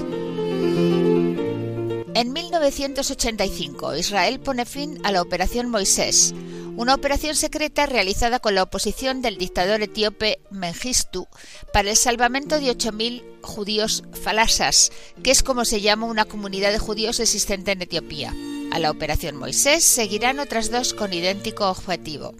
En 2.15 2.33
1985, 2.33 3.97
Israel 3.97 4.41
pone 4.41 4.65
fin 4.65 4.99
a 5.05 5.13
la 5.13 5.21
Operación 5.21 5.69
Moisés, 5.69 6.35
una 6.77 6.95
operación 6.95 7.35
secreta 7.35 7.87
realizada 7.87 8.39
con 8.39 8.55
la 8.55 8.63
oposición 8.63 9.23
del 9.23 9.37
dictador 9.37 9.83
etíope 9.83 10.41
Mengistu 10.51 11.27
para 11.73 11.91
el 11.91 11.97
salvamento 11.97 12.59
de 12.59 12.75
8.000 12.75 13.23
judíos 13.43 14.03
falasas, 14.23 14.93
que 15.23 15.31
es 15.31 15.43
como 15.43 15.65
se 15.65 15.81
llama 15.81 16.07
una 16.07 16.25
comunidad 16.25 16.73
de 16.73 16.79
judíos 16.79 17.21
existente 17.21 17.73
en 17.73 17.83
Etiopía. 17.83 18.35
A 18.71 18.79
la 18.79 18.91
Operación 18.91 19.37
Moisés 19.37 19.85
seguirán 19.85 20.39
otras 20.39 20.71
dos 20.71 20.93
con 20.95 21.13
idéntico 21.13 21.69
objetivo. 21.69 22.35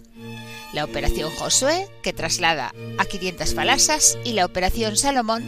La 0.73 0.83
Operación 0.83 1.31
Josué, 1.31 1.87
que 2.03 2.13
traslada 2.13 2.73
a 2.97 3.05
500 3.05 3.53
falasas, 3.53 4.17
y 4.23 4.33
la 4.33 4.45
Operación 4.45 4.97
Salomón, 4.97 5.43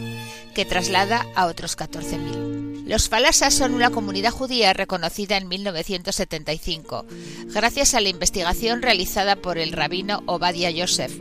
que 0.54 0.64
traslada 0.64 1.26
a 1.34 1.46
otros 1.46 1.76
14.000. 1.76 2.86
Los 2.86 3.08
falasas 3.08 3.54
son 3.54 3.74
una 3.74 3.90
comunidad 3.90 4.32
judía 4.32 4.72
reconocida 4.72 5.36
en 5.36 5.46
1975, 5.46 7.06
gracias 7.46 7.94
a 7.94 8.00
la 8.00 8.08
investigación 8.08 8.82
realizada 8.82 9.36
por 9.36 9.58
el 9.58 9.70
rabino 9.72 10.24
Obadiah 10.26 10.70
Yosef, 10.70 11.12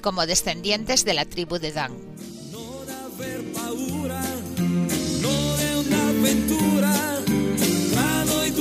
como 0.00 0.24
descendientes 0.24 1.04
de 1.04 1.12
la 1.14 1.26
tribu 1.26 1.58
de 1.58 1.72
Dan. 1.72 1.92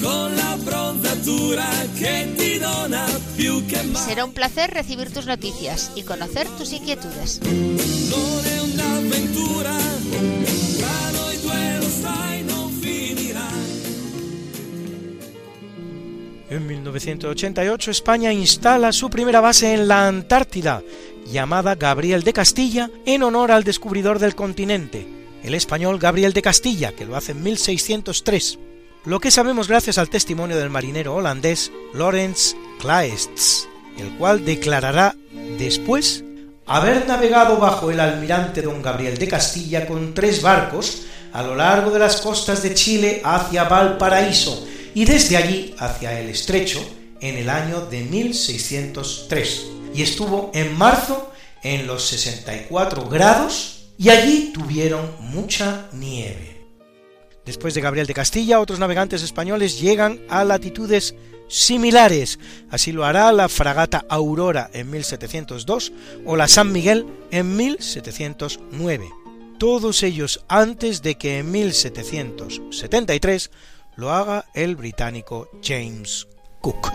con 0.00 0.34
la 0.36 0.56
bronzatura 0.62 1.68
che 1.98 2.32
ti 2.36 2.58
dona 2.58 3.06
più 3.36 3.60
Será 3.94 4.24
un 4.24 4.32
placer 4.32 4.70
recibir 4.70 5.12
tus 5.12 5.26
noticias 5.26 5.92
y 5.94 6.02
conocer 6.02 6.48
tus 6.58 6.72
inquietudes. 6.72 7.40
En 16.50 16.66
1988 16.66 17.90
España 17.92 18.32
instala 18.32 18.92
su 18.92 19.08
primera 19.08 19.40
base 19.40 19.72
en 19.72 19.86
la 19.86 20.08
Antártida, 20.08 20.82
llamada 21.24 21.76
Gabriel 21.76 22.24
de 22.24 22.32
Castilla, 22.32 22.90
en 23.06 23.22
honor 23.22 23.52
al 23.52 23.62
descubridor 23.62 24.18
del 24.18 24.34
continente, 24.34 25.06
el 25.44 25.54
español 25.54 26.00
Gabriel 26.00 26.32
de 26.32 26.42
Castilla, 26.42 26.90
que 26.92 27.04
lo 27.04 27.14
hace 27.14 27.32
en 27.32 27.44
1603. 27.44 28.58
Lo 29.06 29.18
que 29.18 29.30
sabemos 29.30 29.66
gracias 29.66 29.96
al 29.96 30.10
testimonio 30.10 30.58
del 30.58 30.68
marinero 30.68 31.14
holandés 31.14 31.72
Lawrence 31.94 32.54
Claests, 32.80 33.66
el 33.98 34.10
cual 34.18 34.44
declarará 34.44 35.16
después 35.58 36.22
haber 36.66 37.08
navegado 37.08 37.56
bajo 37.56 37.90
el 37.90 37.98
almirante 37.98 38.60
don 38.60 38.82
Gabriel 38.82 39.16
de 39.16 39.26
Castilla 39.26 39.86
con 39.86 40.12
tres 40.12 40.42
barcos 40.42 41.04
a 41.32 41.42
lo 41.42 41.56
largo 41.56 41.90
de 41.90 41.98
las 41.98 42.20
costas 42.20 42.62
de 42.62 42.74
Chile 42.74 43.22
hacia 43.24 43.64
Valparaíso, 43.64 44.66
y 44.92 45.06
desde 45.06 45.38
allí 45.38 45.74
hacia 45.78 46.20
el 46.20 46.28
estrecho 46.28 46.80
en 47.22 47.36
el 47.38 47.48
año 47.48 47.86
de 47.86 48.02
1603 48.02 49.66
y 49.94 50.02
estuvo 50.02 50.50
en 50.52 50.76
marzo 50.76 51.32
en 51.62 51.86
los 51.86 52.06
64 52.06 53.08
grados 53.08 53.86
y 53.96 54.10
allí 54.10 54.50
tuvieron 54.52 55.10
mucha 55.20 55.88
nieve. 55.92 56.49
Después 57.44 57.74
de 57.74 57.80
Gabriel 57.80 58.06
de 58.06 58.14
Castilla, 58.14 58.60
otros 58.60 58.78
navegantes 58.78 59.22
españoles 59.22 59.80
llegan 59.80 60.20
a 60.28 60.44
latitudes 60.44 61.14
similares. 61.48 62.38
Así 62.70 62.92
lo 62.92 63.04
hará 63.04 63.32
la 63.32 63.48
fragata 63.48 64.04
Aurora 64.08 64.70
en 64.72 64.90
1702 64.90 65.92
o 66.24 66.36
la 66.36 66.48
San 66.48 66.72
Miguel 66.72 67.06
en 67.30 67.56
1709. 67.56 69.08
Todos 69.58 70.02
ellos 70.02 70.44
antes 70.48 71.02
de 71.02 71.16
que 71.16 71.38
en 71.38 71.50
1773 71.50 73.50
lo 73.96 74.10
haga 74.10 74.46
el 74.54 74.76
británico 74.76 75.50
James 75.62 76.26
Cook. 76.60 76.90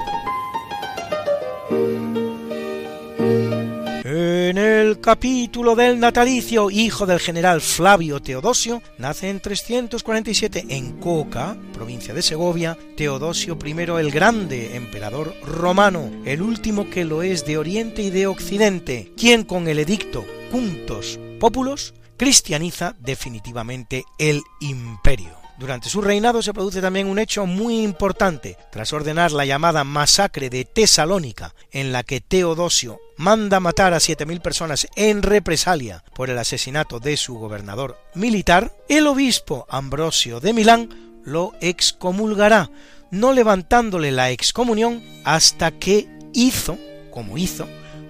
En 4.17 4.57
el 4.57 5.01
capítulo 5.01 5.75
del 5.75 5.99
natalicio, 5.99 6.69
hijo 6.69 7.05
del 7.05 7.19
general 7.19 7.59
Flavio 7.59 8.21
Teodosio, 8.21 8.81
nace 8.97 9.29
en 9.29 9.41
347 9.41 10.67
en 10.69 11.01
Coca, 11.01 11.57
provincia 11.73 12.13
de 12.13 12.21
Segovia, 12.21 12.77
Teodosio 12.95 13.57
I 13.61 13.71
el 13.71 14.11
Grande, 14.11 14.77
emperador 14.77 15.35
romano, 15.43 16.09
el 16.23 16.41
último 16.41 16.89
que 16.89 17.03
lo 17.03 17.23
es 17.23 17.45
de 17.45 17.57
Oriente 17.57 18.03
y 18.03 18.09
de 18.09 18.27
Occidente, 18.27 19.11
quien 19.17 19.43
con 19.43 19.67
el 19.67 19.79
edicto 19.79 20.23
Cuntos 20.49 21.19
Populos 21.37 21.93
cristianiza 22.15 22.95
definitivamente 22.97 24.05
el 24.17 24.43
imperio. 24.61 25.44
Durante 25.57 25.89
su 25.89 26.01
reinado 26.01 26.41
se 26.41 26.53
produce 26.53 26.81
también 26.81 27.07
un 27.07 27.17
hecho 27.17 27.45
muy 27.45 27.81
importante. 27.81 28.57
Tras 28.71 28.91
ordenar 28.91 29.31
la 29.31 29.45
llamada 29.45 29.85
masacre 29.85 30.49
de 30.49 30.65
Tesalónica, 30.65 31.55
en 31.71 31.93
la 31.93 32.03
que 32.03 32.19
Teodosio 32.19 32.99
manda 33.17 33.61
matar 33.61 33.93
a 33.93 33.97
7.000 33.97 34.41
personas 34.41 34.87
en 34.95 35.21
represalia 35.23 36.03
por 36.13 36.29
el 36.29 36.37
asesinato 36.37 36.99
de 36.99 37.15
su 37.15 37.35
gobernador 37.35 37.97
militar, 38.15 38.73
el 38.89 39.07
obispo 39.07 39.65
Ambrosio 39.69 40.41
de 40.41 40.51
Milán 40.51 41.21
lo 41.23 41.53
excomulgará, 41.61 42.69
no 43.09 43.31
levantándole 43.31 44.11
la 44.11 44.31
excomunión 44.31 45.01
hasta 45.23 45.71
que 45.71 46.09
hizo, 46.33 46.77
como 47.11 47.37
hizo, 47.37 47.67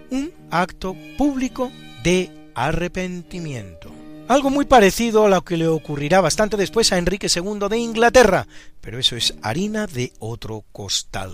un 0.09 0.33
acto 0.49 0.95
público 1.17 1.71
de 2.03 2.31
arrepentimiento. 2.55 3.94
Algo 4.27 4.49
muy 4.49 4.65
parecido 4.65 5.25
a 5.25 5.29
lo 5.29 5.43
que 5.43 5.55
le 5.55 5.67
ocurrirá 5.67 6.19
bastante 6.19 6.57
después 6.57 6.91
a 6.91 6.97
Enrique 6.97 7.27
II 7.33 7.67
de 7.69 7.77
Inglaterra, 7.77 8.47
pero 8.81 8.97
eso 8.97 9.15
es 9.15 9.35
harina 9.43 9.85
de 9.85 10.13
otro 10.17 10.63
costal. 10.71 11.31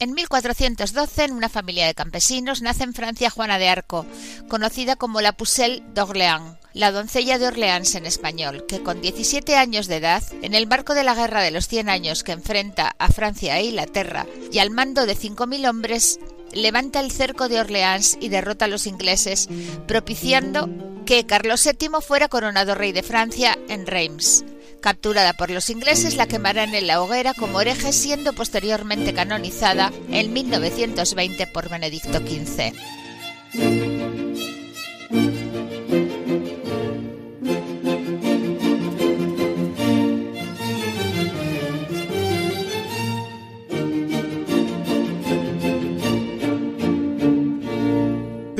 En 0.00 0.14
1412, 0.14 1.22
en 1.22 1.32
una 1.32 1.48
familia 1.48 1.86
de 1.86 1.94
campesinos, 1.94 2.60
nace 2.60 2.82
en 2.82 2.92
Francia 2.92 3.30
Juana 3.30 3.56
de 3.60 3.68
Arco, 3.68 4.04
conocida 4.48 4.96
como 4.96 5.20
la 5.20 5.34
Pucelle 5.34 5.84
d'Orléans, 5.94 6.58
la 6.74 6.90
doncella 6.90 7.38
de 7.38 7.46
Orleans 7.46 7.94
en 7.94 8.06
español, 8.06 8.64
que 8.66 8.82
con 8.82 9.00
17 9.00 9.54
años 9.54 9.86
de 9.86 9.98
edad, 9.98 10.24
en 10.42 10.54
el 10.54 10.66
marco 10.66 10.94
de 10.94 11.04
la 11.04 11.14
Guerra 11.14 11.42
de 11.42 11.52
los 11.52 11.68
Cien 11.68 11.88
Años 11.88 12.24
que 12.24 12.32
enfrenta 12.32 12.96
a 12.98 13.12
Francia 13.12 13.60
e 13.60 13.66
Inglaterra, 13.66 14.26
y 14.50 14.58
al 14.58 14.70
mando 14.70 15.06
de 15.06 15.16
5.000 15.16 15.68
hombres, 15.68 16.18
levanta 16.52 17.00
el 17.00 17.10
cerco 17.10 17.48
de 17.48 17.60
Orleans 17.60 18.16
y 18.20 18.28
derrota 18.28 18.66
a 18.66 18.68
los 18.68 18.86
ingleses, 18.86 19.48
propiciando 19.86 20.68
que 21.04 21.26
Carlos 21.26 21.64
VII 21.64 22.00
fuera 22.00 22.28
coronado 22.28 22.74
rey 22.74 22.92
de 22.92 23.02
Francia 23.02 23.58
en 23.68 23.86
Reims. 23.86 24.44
Capturada 24.80 25.32
por 25.32 25.50
los 25.50 25.70
ingleses, 25.70 26.16
la 26.16 26.26
quemarán 26.26 26.74
en 26.74 26.88
la 26.88 27.00
hoguera 27.00 27.34
como 27.34 27.60
hereje, 27.60 27.92
siendo 27.92 28.32
posteriormente 28.32 29.14
canonizada 29.14 29.92
en 30.10 30.32
1920 30.32 31.46
por 31.48 31.68
Benedicto 31.68 32.18
XV. 32.18 32.72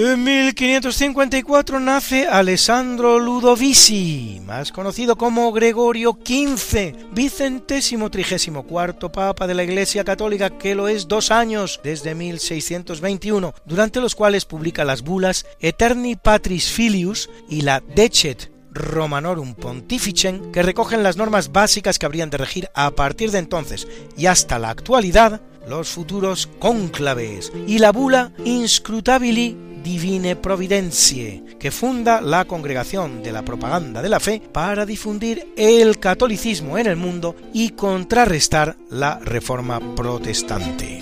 En 0.05 0.25
1554 0.25 1.79
nace 1.79 2.27
Alessandro 2.27 3.21
Ludovici, 3.21 4.43
más 4.45 4.73
conocido 4.73 5.15
como 5.15 5.53
Gregorio 5.53 6.19
XV, 6.21 7.13
vicentésimo 7.13 8.11
trigésimo 8.11 8.65
cuarto 8.65 9.13
papa 9.13 9.47
de 9.47 9.55
la 9.55 9.63
Iglesia 9.63 10.03
Católica, 10.03 10.59
que 10.59 10.75
lo 10.75 10.89
es 10.89 11.07
dos 11.07 11.31
años 11.31 11.79
desde 11.85 12.17
1621, 12.17 13.55
durante 13.65 14.01
los 14.01 14.17
cuales 14.17 14.45
publica 14.45 14.85
las 14.85 15.03
bulas 15.03 15.47
Eterni 15.61 16.17
Patris 16.17 16.73
Filius 16.73 17.31
y 17.49 17.61
la 17.61 17.81
Decet 17.95 18.51
Romanorum 18.73 19.55
Pontificem, 19.55 20.51
que 20.51 20.65
recogen 20.65 21.05
las 21.05 21.17
normas 21.17 21.53
básicas 21.53 22.01
que 22.01 22.07
habrían 22.07 22.31
de 22.31 22.39
regir 22.39 22.69
a 22.75 22.91
partir 22.91 23.31
de 23.31 23.39
entonces 23.39 23.87
y 24.17 24.27
hasta 24.27 24.59
la 24.59 24.71
actualidad 24.71 25.43
los 25.69 25.91
futuros 25.91 26.49
cónclaves, 26.59 27.53
y 27.69 27.79
la 27.79 27.93
bula 27.93 28.33
Inscrutabili 28.45 29.71
Divine 29.83 30.37
Providencie, 30.37 31.43
que 31.59 31.71
funda 31.71 32.21
la 32.21 32.45
Congregación 32.45 33.23
de 33.23 33.33
la 33.33 33.43
Propaganda 33.43 34.03
de 34.03 34.09
la 34.09 34.21
Fe 34.21 34.41
para 34.53 34.87
difundir 34.87 35.53
el 35.57 35.99
catolicismo 35.99 36.79
en 36.79 36.87
el 36.87 36.97
mundo 36.97 37.35
y 37.53 37.71
contrarrestar 37.71 38.77
la 38.91 39.19
Reforma 39.19 39.95
Protestante. 39.95 41.01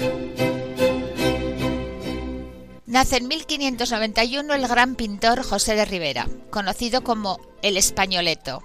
Nace 2.87 3.19
en 3.19 3.29
1591 3.29 4.53
el 4.55 4.67
gran 4.67 4.97
pintor 4.97 5.45
José 5.45 5.77
de 5.77 5.85
Rivera, 5.85 6.27
conocido 6.51 7.05
como 7.05 7.39
el 7.63 7.77
Españoleto, 7.77 8.63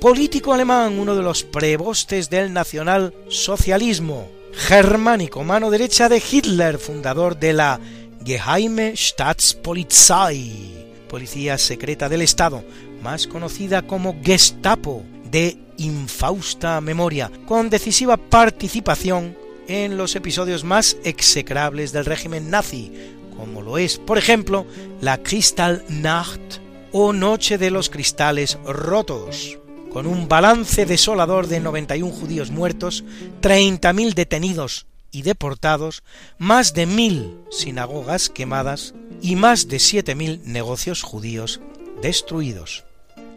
político 0.00 0.54
alemán, 0.54 1.00
uno 1.00 1.16
de 1.16 1.22
los 1.22 1.42
prebostes 1.42 2.30
del 2.30 2.52
nacionalsocialismo, 2.52 4.30
germánico, 4.52 5.42
mano 5.42 5.72
derecha 5.72 6.08
de 6.08 6.22
Hitler, 6.30 6.78
fundador 6.78 7.36
de 7.40 7.54
la 7.54 7.80
Geheime 8.24 8.94
Staatspolizei, 8.96 10.86
policía 11.08 11.58
secreta 11.58 12.08
del 12.08 12.22
Estado, 12.22 12.62
más 13.02 13.26
conocida 13.26 13.82
como 13.82 14.14
Gestapo, 14.22 15.02
de 15.28 15.58
infausta 15.78 16.80
memoria, 16.80 17.32
con 17.46 17.68
decisiva 17.68 18.16
participación 18.16 19.36
en 19.66 19.96
los 19.96 20.14
episodios 20.14 20.62
más 20.62 20.96
execrables 21.02 21.90
del 21.90 22.04
régimen 22.04 22.48
nazi, 22.48 22.92
como 23.36 23.62
lo 23.62 23.78
es, 23.78 23.98
por 23.98 24.18
ejemplo, 24.18 24.66
la 25.00 25.22
Kristallnacht 25.22 26.60
o 26.92 27.12
Noche 27.12 27.58
de 27.58 27.70
los 27.70 27.90
Cristales 27.90 28.58
Rotos, 28.64 29.58
con 29.92 30.06
un 30.06 30.28
balance 30.28 30.86
desolador 30.86 31.46
de 31.46 31.60
91 31.60 32.12
judíos 32.12 32.50
muertos, 32.50 33.04
30.000 33.42 34.14
detenidos 34.14 34.86
y 35.10 35.22
deportados, 35.22 36.02
más 36.38 36.74
de 36.74 36.86
1.000 36.88 37.50
sinagogas 37.50 38.28
quemadas 38.28 38.94
y 39.22 39.36
más 39.36 39.68
de 39.68 39.76
7.000 39.76 40.42
negocios 40.44 41.02
judíos 41.02 41.60
destruidos. 42.02 42.84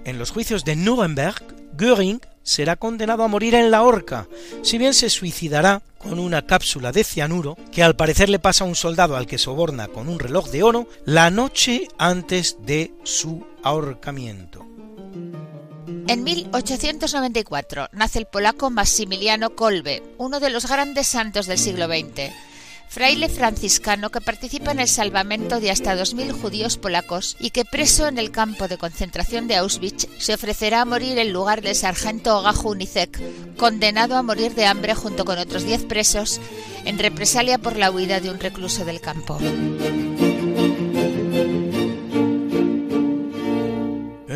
En 0.03 0.19
los 0.19 0.31
juicios 0.31 0.65
de 0.65 0.75
Nuremberg, 0.75 1.43
Göring 1.77 2.21
será 2.43 2.75
condenado 2.75 3.23
a 3.23 3.27
morir 3.27 3.55
en 3.55 3.71
la 3.71 3.83
horca, 3.83 4.27
si 4.61 4.77
bien 4.77 4.93
se 4.93 5.09
suicidará 5.09 5.81
con 6.07 6.19
una 6.19 6.45
cápsula 6.45 6.91
de 6.91 7.03
cianuro 7.03 7.57
que 7.71 7.83
al 7.83 7.95
parecer 7.95 8.29
le 8.29 8.39
pasa 8.39 8.63
a 8.63 8.67
un 8.67 8.75
soldado 8.75 9.15
al 9.15 9.27
que 9.27 9.37
soborna 9.37 9.87
con 9.87 10.09
un 10.09 10.19
reloj 10.19 10.49
de 10.49 10.63
oro 10.63 10.87
la 11.05 11.29
noche 11.29 11.87
antes 11.97 12.57
de 12.61 12.93
su 13.03 13.45
ahorcamiento. 13.63 14.65
En 16.07 16.23
1894 16.23 17.89
nace 17.91 18.19
el 18.19 18.25
polaco 18.25 18.69
Maximiliano 18.69 19.55
Kolbe, 19.55 20.03
uno 20.17 20.39
de 20.39 20.49
los 20.49 20.67
grandes 20.67 21.07
santos 21.07 21.47
del 21.47 21.57
siglo 21.57 21.87
XX 21.87 22.31
fraile 22.87 23.29
franciscano 23.29 24.09
que 24.09 24.21
participa 24.21 24.71
en 24.71 24.79
el 24.79 24.87
salvamento 24.87 25.59
de 25.59 25.71
hasta 25.71 25.95
2.000 25.95 26.31
judíos 26.31 26.77
polacos 26.77 27.35
y 27.39 27.51
que 27.51 27.65
preso 27.65 28.07
en 28.07 28.17
el 28.17 28.31
campo 28.31 28.67
de 28.67 28.77
concentración 28.77 29.47
de 29.47 29.55
Auschwitz 29.57 30.07
se 30.17 30.33
ofrecerá 30.33 30.81
a 30.81 30.85
morir 30.85 31.17
en 31.19 31.33
lugar 31.33 31.61
del 31.61 31.75
sargento 31.75 32.41
Gajo 32.41 32.69
Unicek, 32.69 33.19
condenado 33.57 34.15
a 34.15 34.23
morir 34.23 34.55
de 34.55 34.65
hambre 34.65 34.95
junto 34.95 35.25
con 35.25 35.37
otros 35.37 35.63
10 35.63 35.85
presos 35.85 36.39
en 36.85 36.97
represalia 36.97 37.57
por 37.57 37.75
la 37.75 37.91
huida 37.91 38.19
de 38.19 38.29
un 38.29 38.39
recluso 38.39 38.85
del 38.85 39.01
campo. 39.01 39.37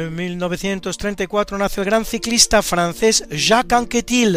En 0.02 0.16
1934 0.16 1.60
nace 1.60 1.80
el 1.80 1.86
gran 1.86 2.06
ciclista 2.06 2.64
francés 2.64 3.24
Jacques 3.30 3.78
Anquetil, 3.78 4.36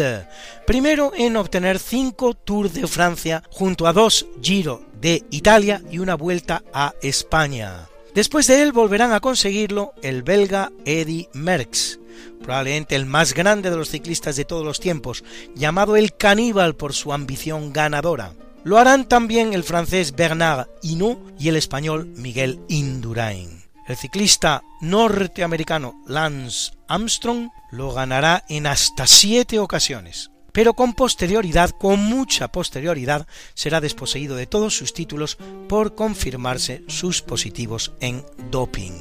primero 0.67 1.11
en 1.17 1.35
obtener 1.37 1.79
cinco 1.79 2.35
Tours 2.35 2.75
de 2.75 2.85
Francia 2.85 3.41
junto 3.49 3.87
a 3.87 3.93
dos 3.93 4.27
Giro 4.43 4.83
de 5.01 5.23
Italia 5.31 5.81
y 5.89 5.97
una 5.97 6.13
vuelta 6.13 6.61
a 6.71 6.93
España. 7.01 7.87
Después 8.13 8.45
de 8.45 8.61
él 8.61 8.73
volverán 8.73 9.11
a 9.11 9.21
conseguirlo 9.21 9.95
el 10.03 10.21
belga 10.21 10.71
Eddy 10.85 11.29
Merckx, 11.33 11.99
probablemente 12.43 12.95
el 12.95 13.07
más 13.07 13.33
grande 13.33 13.71
de 13.71 13.77
los 13.77 13.89
ciclistas 13.89 14.35
de 14.35 14.45
todos 14.45 14.63
los 14.63 14.79
tiempos, 14.79 15.23
llamado 15.55 15.95
el 15.95 16.15
caníbal 16.15 16.75
por 16.75 16.93
su 16.93 17.11
ambición 17.11 17.73
ganadora. 17.73 18.33
Lo 18.63 18.77
harán 18.77 19.09
también 19.09 19.53
el 19.53 19.63
francés 19.63 20.15
Bernard 20.15 20.67
Hinault 20.83 21.19
y 21.39 21.49
el 21.49 21.55
español 21.55 22.05
Miguel 22.17 22.59
Indurain. 22.67 23.54
El 23.87 23.95
ciclista 23.95 24.63
norteamericano 24.81 26.01
Lance 26.07 26.71
Armstrong 26.87 27.49
lo 27.69 27.93
ganará 27.93 28.43
en 28.49 28.65
hasta 28.65 29.05
siete 29.05 29.59
ocasiones, 29.59 30.31
pero 30.51 30.73
con 30.73 30.93
posterioridad, 30.93 31.69
con 31.69 31.99
mucha 32.03 32.47
posterioridad, 32.47 33.27
será 33.53 33.81
desposeído 33.81 34.35
de 34.35 34.47
todos 34.47 34.75
sus 34.75 34.93
títulos 34.93 35.37
por 35.69 35.93
confirmarse 35.93 36.83
sus 36.87 37.21
positivos 37.21 37.91
en 37.99 38.25
doping. 38.49 38.93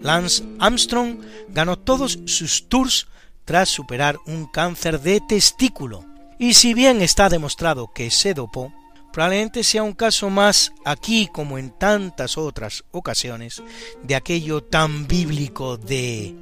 Lance 0.00 0.42
Armstrong 0.58 1.20
ganó 1.48 1.78
todos 1.78 2.20
sus 2.24 2.66
tours 2.68 3.08
tras 3.44 3.68
superar 3.68 4.18
un 4.26 4.46
cáncer 4.46 5.00
de 5.02 5.20
testículo, 5.20 6.06
y 6.38 6.54
si 6.54 6.72
bien 6.72 7.02
está 7.02 7.28
demostrado 7.28 7.92
que 7.92 8.10
se 8.10 8.32
dopó, 8.32 8.72
probablemente 9.12 9.64
sea 9.64 9.82
un 9.82 9.92
caso 9.92 10.30
más 10.30 10.72
aquí 10.84 11.28
como 11.32 11.58
en 11.58 11.70
tantas 11.70 12.38
otras 12.38 12.84
ocasiones 12.90 13.62
de 14.02 14.14
aquello 14.14 14.62
tan 14.62 15.06
bíblico 15.06 15.76
de 15.76 16.34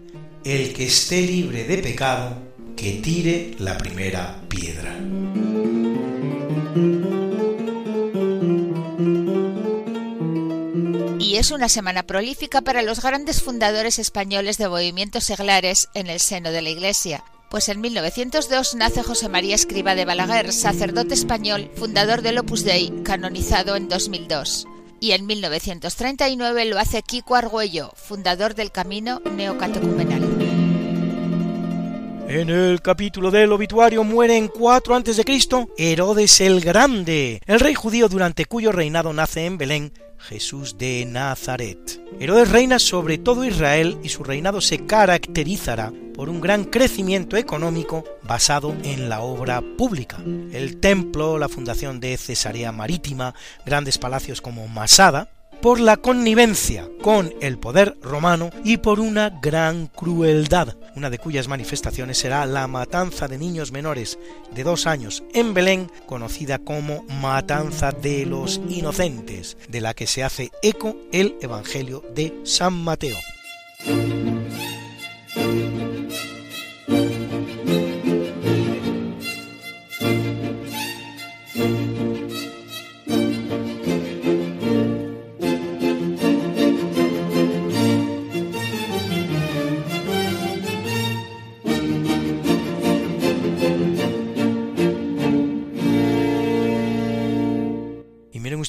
el 0.44 0.72
que 0.72 0.86
esté 0.86 1.22
libre 1.22 1.64
de 1.64 1.78
pecado, 1.78 2.36
que 2.76 2.92
tire 3.02 3.54
la 3.58 3.76
primera 3.76 4.40
piedra. 4.48 4.96
Y 11.18 11.36
es 11.36 11.50
una 11.50 11.68
semana 11.68 12.04
prolífica 12.04 12.62
para 12.62 12.82
los 12.82 13.02
grandes 13.02 13.42
fundadores 13.42 13.98
españoles 13.98 14.56
de 14.56 14.68
movimientos 14.68 15.24
seglares 15.24 15.88
en 15.92 16.06
el 16.06 16.20
seno 16.20 16.50
de 16.50 16.62
la 16.62 16.70
Iglesia, 16.70 17.22
pues 17.50 17.68
en 17.68 17.80
1902 17.80 18.74
nace 18.74 19.02
José 19.02 19.28
María 19.28 19.54
Escriba 19.54 19.94
de 19.94 20.04
Balaguer, 20.04 20.52
sacerdote 20.52 21.14
español, 21.14 21.70
fundador 21.76 22.22
del 22.22 22.38
Opus 22.38 22.64
Dei, 22.64 22.90
canonizado 23.04 23.76
en 23.76 23.88
2002. 23.88 24.66
Y 25.00 25.12
en 25.12 25.26
1939 25.26 26.64
lo 26.66 26.78
hace 26.78 27.02
Kiko 27.02 27.36
Argüello, 27.36 27.92
fundador 27.94 28.54
del 28.54 28.72
Camino 28.72 29.20
Neocatecumenal. 29.20 30.22
En 32.28 32.50
el 32.50 32.82
capítulo 32.82 33.30
del 33.30 33.52
obituario 33.52 34.04
muere 34.04 34.36
en 34.36 34.48
4 34.48 34.96
a.C. 34.96 35.68
Herodes 35.78 36.40
el 36.42 36.60
Grande, 36.60 37.40
el 37.46 37.58
rey 37.58 37.74
judío 37.74 38.08
durante 38.08 38.44
cuyo 38.44 38.70
reinado 38.70 39.14
nace 39.14 39.46
en 39.46 39.56
Belén 39.56 39.92
Jesús 40.18 40.78
de 40.78 41.04
Nazaret. 41.06 42.00
Herodes 42.20 42.50
reina 42.50 42.78
sobre 42.78 43.18
todo 43.18 43.44
Israel 43.44 43.98
y 44.02 44.08
su 44.08 44.24
reinado 44.24 44.60
se 44.60 44.86
caracterizará 44.86 45.92
por 46.14 46.28
un 46.28 46.40
gran 46.40 46.64
crecimiento 46.64 47.36
económico 47.36 48.04
basado 48.22 48.74
en 48.82 49.08
la 49.08 49.20
obra 49.20 49.62
pública. 49.76 50.18
El 50.52 50.78
templo, 50.80 51.38
la 51.38 51.48
fundación 51.48 52.00
de 52.00 52.16
Cesarea 52.16 52.72
Marítima, 52.72 53.34
grandes 53.64 53.98
palacios 53.98 54.40
como 54.40 54.66
Masada, 54.66 55.30
por 55.60 55.80
la 55.80 55.96
connivencia 55.96 56.88
con 57.02 57.34
el 57.40 57.58
poder 57.58 57.96
romano 58.02 58.50
y 58.64 58.78
por 58.78 59.00
una 59.00 59.30
gran 59.42 59.86
crueldad, 59.86 60.76
una 60.96 61.10
de 61.10 61.18
cuyas 61.18 61.48
manifestaciones 61.48 62.18
será 62.18 62.46
la 62.46 62.66
matanza 62.66 63.28
de 63.28 63.38
niños 63.38 63.72
menores 63.72 64.18
de 64.54 64.62
dos 64.62 64.86
años 64.86 65.22
en 65.34 65.54
Belén, 65.54 65.90
conocida 66.06 66.58
como 66.58 67.04
Matanza 67.20 67.92
de 67.92 68.26
los 68.26 68.60
Inocentes, 68.68 69.56
de 69.68 69.80
la 69.80 69.94
que 69.94 70.06
se 70.06 70.24
hace 70.24 70.50
eco 70.62 70.96
el 71.12 71.36
Evangelio 71.40 72.04
de 72.14 72.34
San 72.44 72.74
Mateo. 72.74 73.16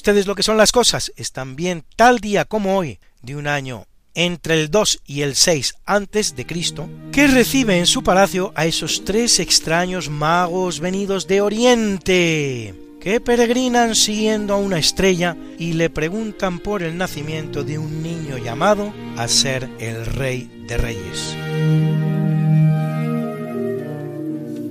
Ustedes 0.00 0.26
lo 0.26 0.34
que 0.34 0.42
son 0.42 0.56
las 0.56 0.72
cosas, 0.72 1.12
es 1.16 1.30
también 1.30 1.84
tal 1.94 2.20
día 2.20 2.46
como 2.46 2.78
hoy, 2.78 2.98
de 3.20 3.36
un 3.36 3.46
año 3.46 3.86
entre 4.14 4.58
el 4.58 4.70
2 4.70 5.02
y 5.06 5.20
el 5.20 5.34
6 5.34 5.74
antes 5.84 6.34
de 6.34 6.46
Cristo, 6.46 6.88
que 7.12 7.26
recibe 7.26 7.78
en 7.78 7.84
su 7.86 8.02
palacio 8.02 8.50
a 8.56 8.64
esos 8.64 9.04
tres 9.04 9.38
extraños 9.40 10.08
magos 10.08 10.80
venidos 10.80 11.26
de 11.26 11.42
Oriente, 11.42 12.74
que 12.98 13.20
peregrinan 13.20 13.94
siguiendo 13.94 14.54
a 14.54 14.56
una 14.56 14.78
estrella 14.78 15.36
y 15.58 15.74
le 15.74 15.90
preguntan 15.90 16.60
por 16.60 16.82
el 16.82 16.96
nacimiento 16.96 17.62
de 17.62 17.76
un 17.76 18.02
niño 18.02 18.38
llamado 18.38 18.94
a 19.18 19.28
ser 19.28 19.68
el 19.78 20.06
rey 20.06 20.64
de 20.66 20.78
reyes. 20.78 21.99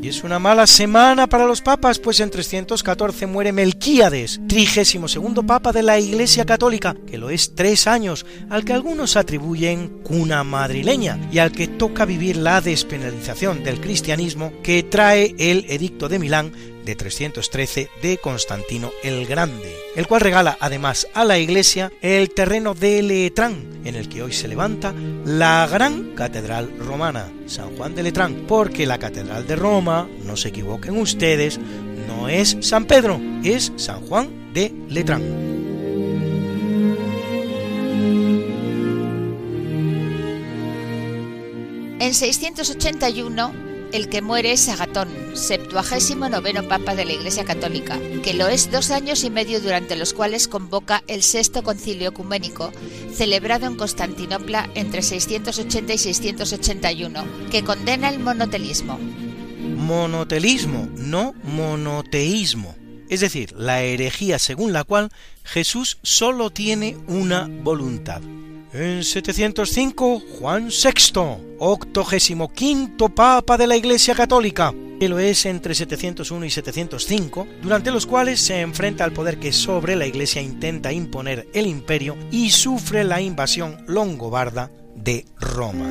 Es 0.09 0.23
una 0.23 0.39
mala 0.39 0.65
semana 0.65 1.27
para 1.27 1.45
los 1.45 1.61
papas, 1.61 1.99
pues 1.99 2.19
en 2.19 2.31
314 2.31 3.27
muere 3.27 3.51
Melquíades, 3.51 4.41
trigésimo 4.47 5.07
segundo 5.07 5.43
papa 5.43 5.71
de 5.71 5.83
la 5.83 5.99
Iglesia 5.99 6.47
Católica, 6.47 6.95
que 7.05 7.19
lo 7.19 7.29
es 7.29 7.53
tres 7.53 7.85
años, 7.85 8.25
al 8.49 8.65
que 8.65 8.73
algunos 8.73 9.15
atribuyen 9.15 9.99
cuna 10.01 10.43
madrileña 10.43 11.19
y 11.31 11.37
al 11.37 11.51
que 11.51 11.67
toca 11.67 12.05
vivir 12.05 12.37
la 12.37 12.59
despenalización 12.59 13.63
del 13.63 13.79
cristianismo 13.79 14.51
que 14.63 14.81
trae 14.81 15.35
el 15.37 15.67
Edicto 15.69 16.09
de 16.09 16.17
Milán 16.17 16.53
de 16.85 16.95
313 16.95 17.89
de 18.01 18.17
Constantino 18.17 18.91
el 19.03 19.25
Grande, 19.25 19.75
el 19.95 20.07
cual 20.07 20.21
regala 20.21 20.57
además 20.59 21.07
a 21.13 21.23
la 21.25 21.37
iglesia 21.37 21.91
el 22.01 22.31
terreno 22.31 22.73
de 22.73 23.01
Letrán, 23.01 23.81
en 23.83 23.95
el 23.95 24.09
que 24.09 24.23
hoy 24.23 24.33
se 24.33 24.47
levanta 24.47 24.93
la 25.25 25.67
gran 25.67 26.15
catedral 26.15 26.71
romana, 26.79 27.31
San 27.47 27.75
Juan 27.75 27.95
de 27.95 28.03
Letrán, 28.03 28.45
porque 28.47 28.85
la 28.85 28.99
catedral 28.99 29.45
de 29.47 29.55
Roma, 29.55 30.07
no 30.25 30.35
se 30.35 30.49
equivoquen 30.49 30.97
ustedes, 30.97 31.59
no 32.07 32.27
es 32.29 32.57
San 32.61 32.85
Pedro, 32.85 33.19
es 33.43 33.71
San 33.75 34.01
Juan 34.07 34.53
de 34.53 34.73
Letrán. 34.89 35.49
En 41.99 42.13
681, 42.13 43.68
el 43.91 44.09
que 44.09 44.21
muere 44.21 44.51
es 44.51 44.69
Agatón, 44.69 45.09
septuagésimo 45.33 46.29
noveno 46.29 46.67
papa 46.67 46.95
de 46.95 47.05
la 47.05 47.13
Iglesia 47.13 47.45
Católica, 47.45 47.99
que 48.23 48.33
lo 48.33 48.47
es 48.47 48.71
dos 48.71 48.91
años 48.91 49.23
y 49.23 49.29
medio 49.29 49.61
durante 49.61 49.95
los 49.95 50.13
cuales 50.13 50.47
convoca 50.47 51.03
el 51.07 51.23
sexto 51.23 51.63
concilio 51.63 52.09
ecuménico, 52.09 52.71
celebrado 53.13 53.65
en 53.65 53.75
Constantinopla 53.75 54.69
entre 54.75 55.01
680 55.01 55.93
y 55.93 55.97
681, 55.97 57.25
que 57.51 57.63
condena 57.63 58.09
el 58.09 58.19
monotelismo. 58.19 58.99
Monotelismo, 59.77 60.87
no 60.95 61.33
monoteísmo. 61.43 62.75
Es 63.09 63.21
decir, 63.21 63.53
la 63.53 63.81
herejía 63.81 64.37
según 64.37 64.71
la 64.71 64.83
cual 64.83 65.09
Jesús 65.43 65.97
solo 66.03 66.51
tiene 66.51 66.95
una 67.07 67.49
voluntad. 67.49 68.21
En 68.71 69.03
705, 69.03 70.21
Juan 70.39 70.67
VI, 70.69 71.55
octogésimo 71.57 72.53
quinto 72.53 73.09
papa 73.09 73.57
de 73.57 73.65
la 73.65 73.75
Iglesia 73.75 74.13
Católica, 74.13 74.75
que 74.99 75.09
lo 75.09 75.17
es 75.17 75.47
entre 75.47 75.73
701 75.73 76.45
y 76.45 76.49
705, 76.51 77.47
durante 77.63 77.89
los 77.89 78.05
cuales 78.05 78.39
se 78.39 78.61
enfrenta 78.61 79.03
al 79.05 79.11
poder 79.11 79.39
que 79.39 79.53
sobre 79.53 79.95
la 79.95 80.05
Iglesia 80.05 80.43
intenta 80.43 80.93
imponer 80.93 81.47
el 81.53 81.65
imperio 81.65 82.15
y 82.29 82.51
sufre 82.51 83.03
la 83.03 83.21
invasión 83.21 83.75
longobarda 83.87 84.69
de 84.95 85.25
Roma. 85.39 85.87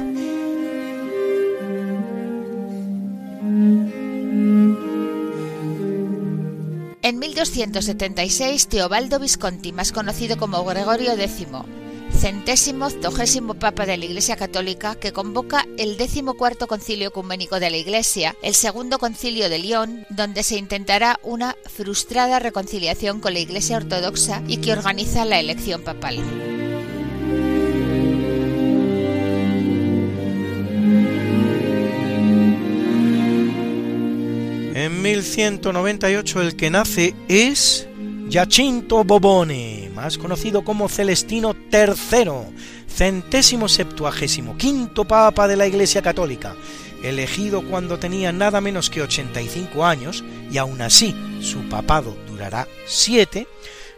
En 7.02 7.18
1276, 7.18 8.68
Teobaldo 8.68 9.18
Visconti, 9.18 9.72
más 9.72 9.90
conocido 9.90 10.36
como 10.36 10.64
Gregorio 10.64 11.12
X, 11.14 11.46
centésimo 12.18 12.86
octogésimo 12.86 13.54
Papa 13.54 13.86
de 13.86 13.96
la 13.96 14.04
Iglesia 14.04 14.36
Católica, 14.36 14.96
que 14.96 15.12
convoca 15.12 15.64
el 15.78 15.96
decimocuarto 15.96 16.66
Concilio 16.66 17.08
Ecuménico 17.08 17.60
de 17.60 17.70
la 17.70 17.76
Iglesia, 17.76 18.34
el 18.42 18.54
segundo 18.54 18.98
Concilio 18.98 19.48
de 19.48 19.60
León, 19.60 20.04
donde 20.10 20.42
se 20.42 20.56
intentará 20.56 21.20
una 21.22 21.56
frustrada 21.66 22.40
reconciliación 22.40 23.20
con 23.20 23.34
la 23.34 23.38
Iglesia 23.38 23.76
Ortodoxa 23.76 24.42
y 24.48 24.56
que 24.56 24.72
organiza 24.72 25.24
la 25.24 25.38
elección 25.38 25.82
papal. 25.82 26.18
En 34.74 35.02
1198 35.02 36.42
el 36.42 36.56
que 36.56 36.70
nace 36.70 37.14
es 37.28 37.87
Giacinto 38.28 39.04
Bobone, 39.04 39.90
más 39.94 40.18
conocido 40.18 40.62
como 40.62 40.90
Celestino 40.90 41.56
III, 41.72 42.54
centésimo 42.86 43.68
septuagésimo 43.68 44.58
quinto 44.58 45.06
papa 45.06 45.48
de 45.48 45.56
la 45.56 45.66
Iglesia 45.66 46.02
Católica, 46.02 46.54
elegido 47.02 47.62
cuando 47.62 47.98
tenía 47.98 48.30
nada 48.30 48.60
menos 48.60 48.90
que 48.90 49.00
85 49.00 49.82
años, 49.86 50.22
y 50.52 50.58
aún 50.58 50.82
así 50.82 51.16
su 51.40 51.60
papado 51.70 52.14
durará 52.28 52.68
siete, 52.86 53.48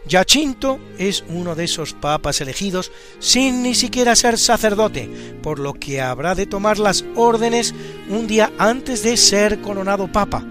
Giacinto 0.07 0.79
es 0.97 1.25
uno 1.27 1.53
de 1.53 1.65
esos 1.65 1.91
papas 1.91 2.39
elegidos 2.39 2.89
sin 3.19 3.61
ni 3.61 3.75
siquiera 3.75 4.15
ser 4.15 4.37
sacerdote, 4.37 5.09
por 5.43 5.59
lo 5.59 5.73
que 5.73 5.99
habrá 5.99 6.35
de 6.35 6.45
tomar 6.45 6.79
las 6.79 7.03
órdenes 7.15 7.75
un 8.09 8.27
día 8.27 8.49
antes 8.57 9.03
de 9.03 9.17
ser 9.17 9.59
coronado 9.59 10.09
papa, 10.09 10.41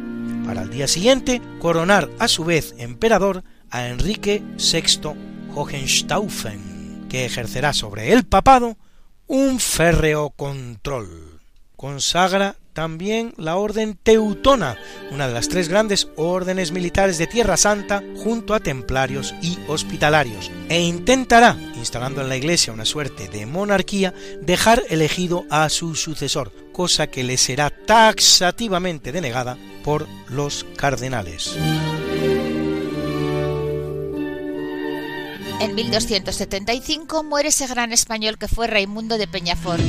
para 0.45 0.63
el 0.63 0.71
día 0.71 0.87
siguiente 0.87 1.41
coronar 1.61 2.11
a 2.19 2.29
su 2.29 2.45
vez 2.45 2.75
emperador 2.77 3.43
a 3.71 3.89
Enrique 3.89 4.43
VI 4.57 5.15
Hohenstaufen, 5.55 7.07
que 7.09 7.25
ejercerá 7.25 7.73
sobre 7.73 8.13
el 8.13 8.25
papado 8.25 8.77
un 9.27 9.61
férreo 9.61 10.31
control. 10.31 11.41
Consagra 11.77 12.57
también 12.73 13.35
la 13.37 13.57
orden 13.57 13.99
teutona, 14.03 14.77
una 15.11 15.29
de 15.29 15.35
las 15.35 15.49
tres 15.49 15.69
grandes 15.69 16.09
órdenes 16.17 16.73
militares 16.73 17.19
de 17.19 17.27
Tierra 17.27 17.57
Santa 17.57 18.03
junto 18.23 18.55
a 18.55 18.61
templarios 18.61 19.35
y 19.43 19.59
hospitalarios, 19.69 20.51
e 20.69 20.81
intentará, 20.81 21.57
instalando 21.77 22.21
en 22.21 22.29
la 22.29 22.37
Iglesia 22.37 22.73
una 22.73 22.85
suerte 22.85 23.29
de 23.29 23.47
monarquía, 23.47 24.15
dejar 24.41 24.83
elegido 24.89 25.45
a 25.51 25.69
su 25.69 25.95
sucesor, 25.95 26.53
cosa 26.73 27.09
que 27.09 27.25
le 27.25 27.37
será 27.37 27.71
taxativamente 27.71 29.13
denegada 29.13 29.57
por 29.83 30.07
los 30.29 30.65
cardenales. 30.77 31.57
En 35.61 35.75
1275 35.75 37.23
muere 37.23 37.51
ese 37.51 37.67
gran 37.67 37.93
español 37.93 38.39
que 38.39 38.49
fue 38.49 38.67
Raimundo 38.67 39.19
de 39.19 39.29
Peñafort. 39.29 39.83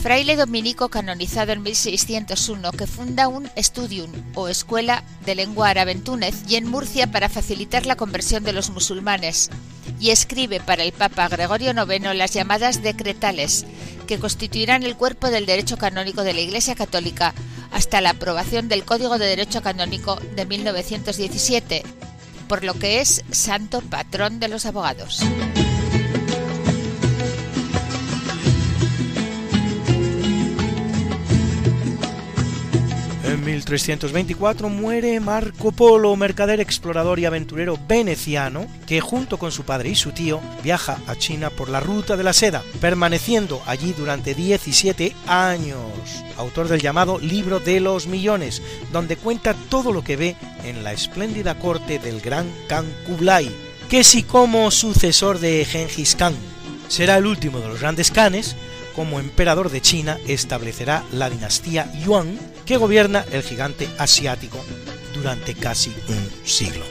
Fraile 0.00 0.36
dominico 0.36 0.88
canonizado 0.88 1.50
en 1.50 1.64
1601 1.64 2.70
que 2.70 2.86
funda 2.86 3.26
un 3.26 3.50
studium 3.58 4.12
o 4.36 4.46
escuela 4.46 5.02
de 5.26 5.34
lengua 5.34 5.70
árabe 5.70 5.90
en 5.90 6.04
Túnez 6.04 6.44
y 6.48 6.54
en 6.54 6.68
Murcia 6.68 7.10
para 7.10 7.28
facilitar 7.28 7.84
la 7.84 7.96
conversión 7.96 8.44
de 8.44 8.52
los 8.52 8.70
musulmanes 8.70 9.50
y 9.98 10.10
escribe 10.10 10.60
para 10.60 10.84
el 10.84 10.92
Papa 10.92 11.28
Gregorio 11.28 11.72
IX 11.72 12.14
las 12.14 12.32
llamadas 12.32 12.84
decretales 12.84 13.66
que 14.06 14.20
constituirán 14.20 14.84
el 14.84 14.96
cuerpo 14.96 15.28
del 15.28 15.44
derecho 15.44 15.76
canónico 15.76 16.22
de 16.22 16.34
la 16.34 16.40
Iglesia 16.40 16.76
Católica 16.76 17.34
hasta 17.72 18.00
la 18.00 18.10
aprobación 18.10 18.68
del 18.68 18.84
Código 18.84 19.18
de 19.18 19.26
Derecho 19.26 19.62
Canónico 19.62 20.16
de 20.34 20.46
1917, 20.46 21.82
por 22.48 22.64
lo 22.64 22.74
que 22.74 23.00
es 23.00 23.24
santo 23.30 23.80
patrón 23.82 24.40
de 24.40 24.48
los 24.48 24.66
abogados. 24.66 25.22
1324 33.48 34.68
muere 34.68 35.18
Marco 35.20 35.72
Polo, 35.72 36.14
mercader, 36.16 36.60
explorador 36.60 37.18
y 37.18 37.24
aventurero 37.24 37.78
veneciano, 37.88 38.66
que 38.86 39.00
junto 39.00 39.38
con 39.38 39.52
su 39.52 39.64
padre 39.64 39.88
y 39.88 39.94
su 39.94 40.12
tío 40.12 40.38
viaja 40.62 40.98
a 41.06 41.16
China 41.16 41.48
por 41.48 41.70
la 41.70 41.80
ruta 41.80 42.18
de 42.18 42.24
la 42.24 42.34
seda, 42.34 42.62
permaneciendo 42.78 43.62
allí 43.64 43.94
durante 43.94 44.34
17 44.34 45.14
años. 45.26 45.80
Autor 46.36 46.68
del 46.68 46.82
llamado 46.82 47.18
Libro 47.18 47.58
de 47.58 47.80
los 47.80 48.06
Millones, 48.06 48.60
donde 48.92 49.16
cuenta 49.16 49.54
todo 49.54 49.92
lo 49.92 50.04
que 50.04 50.16
ve 50.16 50.36
en 50.64 50.84
la 50.84 50.92
espléndida 50.92 51.58
corte 51.58 51.98
del 51.98 52.20
gran 52.20 52.46
Khan 52.68 52.84
Kublai, 53.06 53.50
que 53.88 54.04
si 54.04 54.24
como 54.24 54.70
sucesor 54.70 55.38
de 55.38 55.64
Genghis 55.64 56.16
Khan 56.16 56.34
será 56.88 57.16
el 57.16 57.24
último 57.24 57.60
de 57.60 57.68
los 57.68 57.80
grandes 57.80 58.10
Khanes, 58.10 58.56
como 58.94 59.20
emperador 59.20 59.70
de 59.70 59.80
China 59.80 60.18
establecerá 60.26 61.02
la 61.12 61.30
dinastía 61.30 61.90
Yuan 62.04 62.38
que 62.68 62.76
gobierna 62.76 63.24
el 63.32 63.42
gigante 63.42 63.88
asiático 63.96 64.62
durante 65.14 65.54
casi 65.54 65.90
un 66.06 66.30
siglo. 66.44 66.84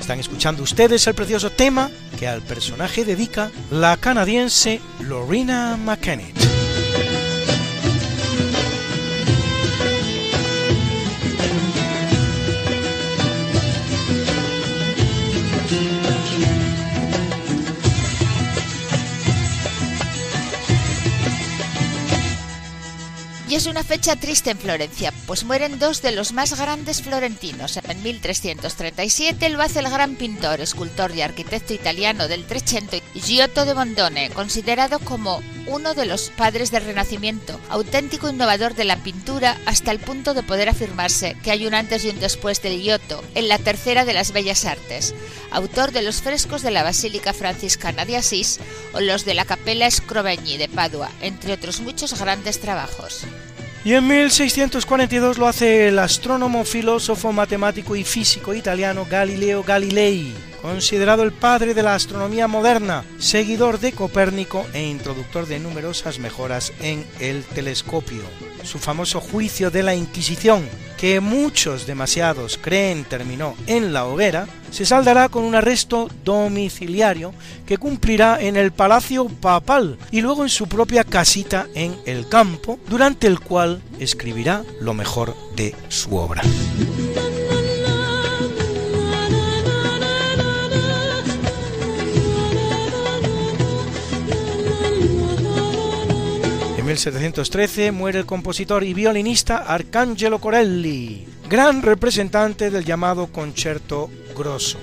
Están 0.00 0.20
escuchando 0.20 0.62
ustedes 0.62 1.04
el 1.08 1.14
precioso 1.14 1.50
tema 1.50 1.90
que 2.16 2.28
al 2.28 2.42
personaje 2.42 3.04
dedica 3.04 3.50
la 3.72 3.96
canadiense 3.96 4.80
Lorena 5.00 5.76
McKennitt. 5.76 6.53
Y 23.54 23.56
es 23.56 23.66
una 23.66 23.84
fecha 23.84 24.16
triste 24.16 24.50
en 24.50 24.58
Florencia, 24.58 25.14
pues 25.28 25.44
mueren 25.44 25.78
dos 25.78 26.02
de 26.02 26.10
los 26.10 26.32
más 26.32 26.58
grandes 26.58 27.02
florentinos. 27.02 27.76
En 27.76 28.02
1337 28.02 29.48
lo 29.50 29.62
hace 29.62 29.78
el 29.78 29.88
gran 29.88 30.16
pintor, 30.16 30.60
escultor 30.60 31.14
y 31.14 31.22
arquitecto 31.22 31.72
italiano 31.72 32.26
del 32.26 32.46
Trecento, 32.46 32.96
Giotto 33.14 33.64
de 33.64 33.74
Bondone, 33.74 34.30
considerado 34.30 34.98
como 34.98 35.40
uno 35.68 35.94
de 35.94 36.04
los 36.04 36.30
padres 36.30 36.72
del 36.72 36.84
Renacimiento, 36.84 37.60
auténtico 37.68 38.28
innovador 38.28 38.74
de 38.74 38.86
la 38.86 38.96
pintura 38.96 39.56
hasta 39.66 39.92
el 39.92 40.00
punto 40.00 40.34
de 40.34 40.42
poder 40.42 40.68
afirmarse 40.68 41.36
que 41.44 41.52
hay 41.52 41.64
un 41.64 41.74
antes 41.74 42.04
y 42.04 42.10
un 42.10 42.18
después 42.18 42.60
del 42.60 42.80
Giotto 42.80 43.22
en 43.36 43.46
la 43.46 43.58
tercera 43.58 44.04
de 44.04 44.14
las 44.14 44.32
bellas 44.32 44.64
artes, 44.64 45.14
autor 45.52 45.92
de 45.92 46.02
los 46.02 46.22
frescos 46.22 46.62
de 46.62 46.72
la 46.72 46.82
Basílica 46.82 47.32
Franciscana 47.32 48.04
de 48.04 48.16
Asís 48.16 48.58
o 48.94 49.00
los 49.00 49.24
de 49.24 49.34
la 49.34 49.44
Capella 49.44 49.88
Scrovegni 49.88 50.56
de 50.56 50.68
Padua, 50.68 51.08
entre 51.20 51.52
otros 51.52 51.80
muchos 51.80 52.18
grandes 52.18 52.60
trabajos. 52.60 53.24
Y 53.84 53.92
en 53.92 54.08
1642 54.08 55.36
lo 55.36 55.46
hace 55.46 55.88
el 55.88 55.98
astrónomo, 55.98 56.64
filósofo, 56.64 57.32
matemático 57.32 57.94
y 57.94 58.02
físico 58.02 58.54
italiano 58.54 59.06
Galileo 59.10 59.62
Galilei, 59.62 60.32
considerado 60.62 61.22
el 61.22 61.32
padre 61.32 61.74
de 61.74 61.82
la 61.82 61.94
astronomía 61.94 62.48
moderna, 62.48 63.04
seguidor 63.18 63.78
de 63.80 63.92
Copérnico 63.92 64.66
e 64.72 64.82
introductor 64.82 65.44
de 65.46 65.58
numerosas 65.58 66.18
mejoras 66.18 66.72
en 66.80 67.04
el 67.20 67.44
telescopio. 67.44 68.22
Su 68.64 68.78
famoso 68.78 69.20
juicio 69.20 69.70
de 69.70 69.82
la 69.82 69.94
Inquisición, 69.94 70.68
que 70.98 71.20
muchos 71.20 71.86
demasiados 71.86 72.58
creen 72.60 73.04
terminó 73.04 73.54
en 73.66 73.92
la 73.92 74.06
hoguera, 74.06 74.46
se 74.70 74.86
saldará 74.86 75.28
con 75.28 75.44
un 75.44 75.54
arresto 75.54 76.08
domiciliario 76.24 77.32
que 77.66 77.78
cumplirá 77.78 78.40
en 78.40 78.56
el 78.56 78.72
Palacio 78.72 79.26
Papal 79.26 79.98
y 80.10 80.20
luego 80.20 80.42
en 80.42 80.48
su 80.48 80.66
propia 80.66 81.04
casita 81.04 81.66
en 81.74 81.96
el 82.06 82.28
campo, 82.28 82.78
durante 82.88 83.26
el 83.26 83.38
cual 83.40 83.82
escribirá 83.98 84.64
lo 84.80 84.94
mejor 84.94 85.36
de 85.54 85.74
su 85.88 86.16
obra. 86.16 86.42
En 96.84 96.88
1713 96.88 97.92
muere 97.92 98.18
el 98.18 98.26
compositor 98.26 98.84
y 98.84 98.92
violinista 98.92 99.56
Arcangelo 99.56 100.38
Corelli, 100.38 101.26
gran 101.48 101.80
representante 101.80 102.70
del 102.70 102.84
llamado 102.84 103.28
concerto 103.28 104.10
grosso. 104.36 104.78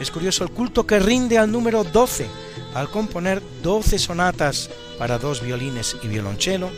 Es 0.00 0.10
curioso 0.10 0.44
el 0.44 0.50
culto 0.50 0.86
que 0.86 0.98
rinde 0.98 1.36
al 1.36 1.52
número 1.52 1.84
12 1.84 2.26
al 2.72 2.88
componer 2.88 3.42
12 3.62 3.98
sonatas 3.98 4.70
para 4.98 5.18
dos 5.18 5.42
violines 5.42 5.94
y 6.02 6.08
violonchelo, 6.08 6.70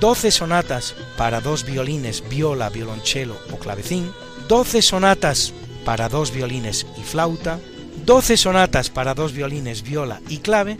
12 0.00 0.30
sonatas 0.30 0.94
para 1.18 1.42
dos 1.42 1.66
violines, 1.66 2.26
viola, 2.26 2.70
violonchelo 2.70 3.36
o 3.52 3.58
clavecín, 3.58 4.10
12 4.48 4.80
sonatas 4.80 5.52
para 5.84 6.08
dos 6.08 6.32
violines 6.32 6.86
y 6.96 7.02
flauta, 7.02 7.60
12 8.06 8.38
sonatas 8.38 8.88
para 8.88 9.12
dos 9.12 9.34
violines, 9.34 9.82
viola 9.82 10.22
y 10.30 10.38
clave, 10.38 10.78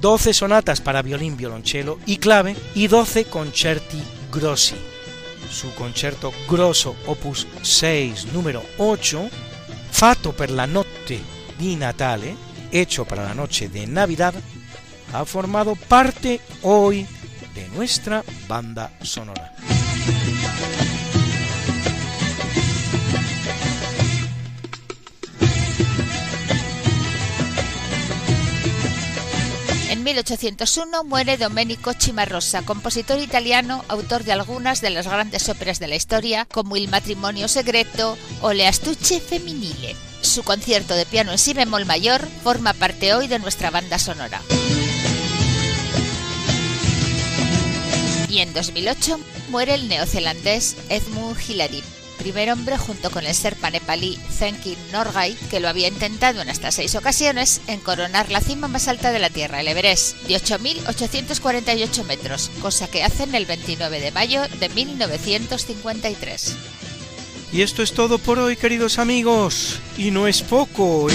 12 0.00 0.32
sonatas 0.34 0.80
para 0.80 1.02
violín, 1.02 1.36
violonchelo 1.36 1.98
y 2.06 2.18
clave 2.18 2.56
y 2.74 2.88
12 2.88 3.24
concerti 3.26 4.02
grossi. 4.32 4.76
Su 5.50 5.72
concerto 5.74 6.32
grosso 6.48 6.96
opus 7.06 7.46
6 7.62 8.32
número 8.32 8.62
8, 8.78 9.28
Fatto 9.90 10.32
per 10.32 10.50
la 10.50 10.66
notte 10.66 11.20
di 11.58 11.76
Natale, 11.76 12.36
hecho 12.70 13.04
para 13.04 13.24
la 13.24 13.34
noche 13.34 13.68
de 13.68 13.86
Navidad, 13.86 14.34
ha 15.12 15.24
formado 15.24 15.74
parte 15.74 16.40
hoy 16.62 17.06
de 17.54 17.68
nuestra 17.68 18.22
banda 18.46 18.92
sonora. 19.00 19.54
1801 30.16 31.04
muere 31.04 31.36
Domenico 31.36 31.92
Cimarosa, 31.92 32.62
compositor 32.62 33.18
italiano, 33.18 33.84
autor 33.88 34.24
de 34.24 34.32
algunas 34.32 34.80
de 34.80 34.88
las 34.88 35.06
grandes 35.06 35.46
óperas 35.50 35.78
de 35.78 35.88
la 35.88 35.96
historia, 35.96 36.46
como 36.50 36.78
Il 36.78 36.88
matrimonio 36.88 37.48
segreto 37.48 38.16
o 38.40 38.54
Le 38.54 38.66
astucce 38.66 39.20
femminile. 39.20 39.94
Su 40.22 40.42
concierto 40.42 40.94
de 40.94 41.04
piano 41.04 41.32
en 41.32 41.38
si 41.38 41.52
bemol 41.52 41.84
mayor 41.84 42.26
forma 42.42 42.72
parte 42.72 43.12
hoy 43.12 43.28
de 43.28 43.38
nuestra 43.38 43.70
banda 43.70 43.98
sonora. 43.98 44.40
Y 48.30 48.38
en 48.38 48.54
2008 48.54 49.20
muere 49.50 49.74
el 49.74 49.86
neozelandés 49.86 50.76
Edmund 50.88 51.36
Hillary, 51.46 51.82
primer 52.16 52.50
hombre 52.50 52.76
junto 52.78 53.10
con 53.10 53.24
el 53.24 53.34
serpa 53.34 53.70
nepalí 53.70 54.18
Zenkin 54.30 54.78
Norgay, 54.92 55.34
que 55.50 55.60
lo 55.60 55.68
había 55.68 55.88
intentado 55.88 56.42
en 56.42 56.50
hasta 56.50 56.72
seis 56.72 56.94
ocasiones, 56.94 57.60
en 57.66 57.80
coronar 57.80 58.30
la 58.30 58.40
cima 58.40 58.68
más 58.68 58.88
alta 58.88 59.12
de 59.12 59.18
la 59.18 59.30
Tierra, 59.30 59.60
el 59.60 59.68
Everest, 59.68 60.16
de 60.22 60.34
8.848 60.34 62.04
metros, 62.04 62.50
cosa 62.60 62.88
que 62.88 63.02
hacen 63.02 63.34
el 63.34 63.46
29 63.46 64.00
de 64.00 64.10
mayo 64.10 64.42
de 64.60 64.68
1953. 64.68 66.56
Y 67.52 67.62
esto 67.62 67.82
es 67.82 67.92
todo 67.92 68.18
por 68.18 68.38
hoy, 68.38 68.56
queridos 68.56 68.98
amigos, 68.98 69.78
y 69.96 70.10
no 70.10 70.26
es 70.26 70.42
poco. 70.42 71.06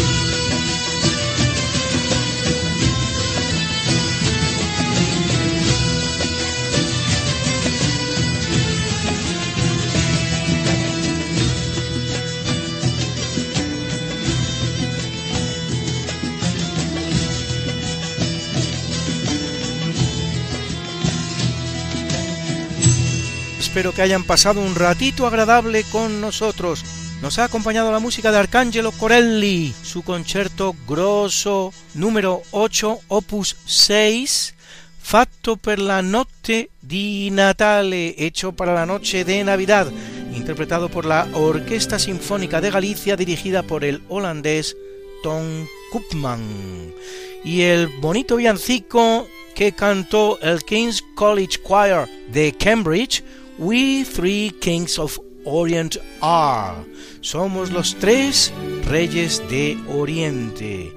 Espero 23.71 23.93
que 23.93 24.01
hayan 24.01 24.25
pasado 24.25 24.59
un 24.59 24.75
ratito 24.75 25.25
agradable 25.25 25.85
con 25.85 26.19
nosotros. 26.19 26.83
Nos 27.21 27.39
ha 27.39 27.45
acompañado 27.45 27.89
la 27.89 27.99
música 27.99 28.29
de 28.29 28.37
Arcangelo 28.37 28.91
Corelli, 28.91 29.73
su 29.81 30.03
concierto 30.03 30.75
grosso 30.85 31.73
número 31.93 32.41
8, 32.51 32.99
opus 33.07 33.55
6, 33.63 34.55
Fatto 35.01 35.55
per 35.55 35.79
la 35.79 36.01
notte 36.01 36.71
di 36.81 37.29
Natale, 37.31 38.13
hecho 38.17 38.51
para 38.51 38.73
la 38.73 38.85
noche 38.85 39.23
de 39.23 39.41
Navidad, 39.45 39.89
interpretado 40.35 40.89
por 40.89 41.05
la 41.05 41.29
Orquesta 41.31 41.97
Sinfónica 41.97 42.59
de 42.59 42.71
Galicia 42.71 43.15
dirigida 43.15 43.63
por 43.63 43.85
el 43.85 44.03
holandés 44.09 44.75
Tom 45.23 45.65
Koopman. 45.93 46.93
Y 47.45 47.61
el 47.61 47.87
bonito 47.87 48.35
villancico 48.35 49.29
que 49.55 49.71
cantó 49.71 50.39
el 50.41 50.61
King's 50.65 51.01
College 51.15 51.61
Choir 51.65 52.09
de 52.33 52.51
Cambridge, 52.51 53.23
We 53.61 54.03
Three 54.05 54.55
Kings 54.59 54.97
of 54.97 55.19
Orient 55.45 55.97
Are. 56.19 56.83
Somos 57.21 57.69
los 57.69 57.95
tres 57.95 58.51
reyes 58.89 59.39
de 59.51 59.77
Oriente. 59.87 60.91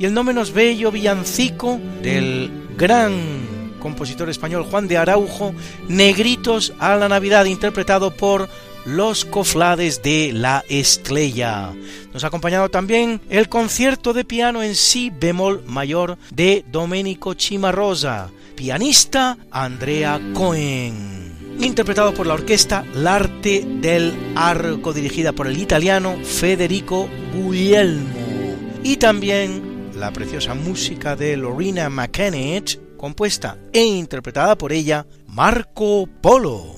Y 0.00 0.04
el 0.04 0.14
no 0.14 0.24
menos 0.24 0.52
bello 0.52 0.90
villancico 0.90 1.78
del 2.02 2.50
gran 2.76 3.76
compositor 3.78 4.28
español 4.28 4.64
Juan 4.64 4.88
de 4.88 4.96
Araujo, 4.96 5.54
Negritos 5.86 6.72
a 6.80 6.96
la 6.96 7.08
Navidad, 7.08 7.44
interpretado 7.44 8.10
por 8.10 8.48
los 8.84 9.24
coflades 9.24 10.02
de 10.02 10.32
la 10.32 10.64
estrella. 10.68 11.72
Nos 12.12 12.24
ha 12.24 12.26
acompañado 12.26 12.68
también 12.68 13.20
el 13.30 13.48
concierto 13.48 14.12
de 14.12 14.24
piano 14.24 14.64
en 14.64 14.74
si 14.74 15.10
bemol 15.10 15.62
mayor 15.66 16.18
de 16.32 16.64
Domenico 16.68 17.34
Cimarosa, 17.38 18.30
pianista 18.56 19.38
Andrea 19.52 20.20
Cohen 20.34 21.17
interpretado 21.60 22.14
por 22.14 22.26
la 22.26 22.34
orquesta 22.34 22.84
L'Arte 22.94 23.64
del 23.80 24.14
Arco, 24.34 24.92
dirigida 24.92 25.32
por 25.32 25.46
el 25.46 25.58
italiano 25.58 26.16
Federico 26.22 27.08
Guglielmo, 27.34 28.56
y 28.82 28.96
también 28.96 29.90
la 29.96 30.12
preciosa 30.12 30.54
música 30.54 31.16
de 31.16 31.36
Lorena 31.36 31.88
McKennitt, 31.88 32.96
compuesta 32.96 33.58
e 33.72 33.82
interpretada 33.82 34.56
por 34.56 34.72
ella 34.72 35.06
Marco 35.26 36.08
Polo. 36.20 36.76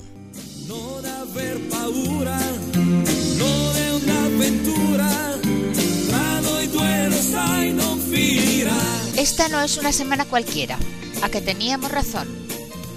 Esta 9.17 9.49
no 9.49 9.61
es 9.61 9.77
una 9.77 9.91
semana 9.91 10.25
cualquiera, 10.25 10.79
a 11.21 11.29
que 11.29 11.41
teníamos 11.41 11.91
razón. 11.91 12.27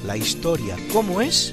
La 0.07 0.17
historia, 0.17 0.77
¿cómo 0.91 1.21
es? 1.21 1.53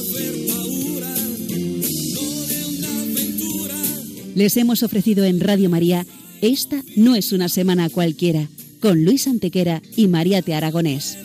Les 4.35 4.55
hemos 4.57 4.81
ofrecido 4.83 5.25
en 5.25 5.39
Radio 5.39 5.69
María 5.69 6.05
Esta 6.41 6.81
no 6.95 7.15
es 7.15 7.33
una 7.33 7.49
semana 7.49 7.89
cualquiera, 7.89 8.47
con 8.79 9.03
Luis 9.03 9.27
Antequera 9.27 9.81
y 9.95 10.07
María 10.07 10.41
Te 10.41 10.53
Aragonés. 10.53 11.17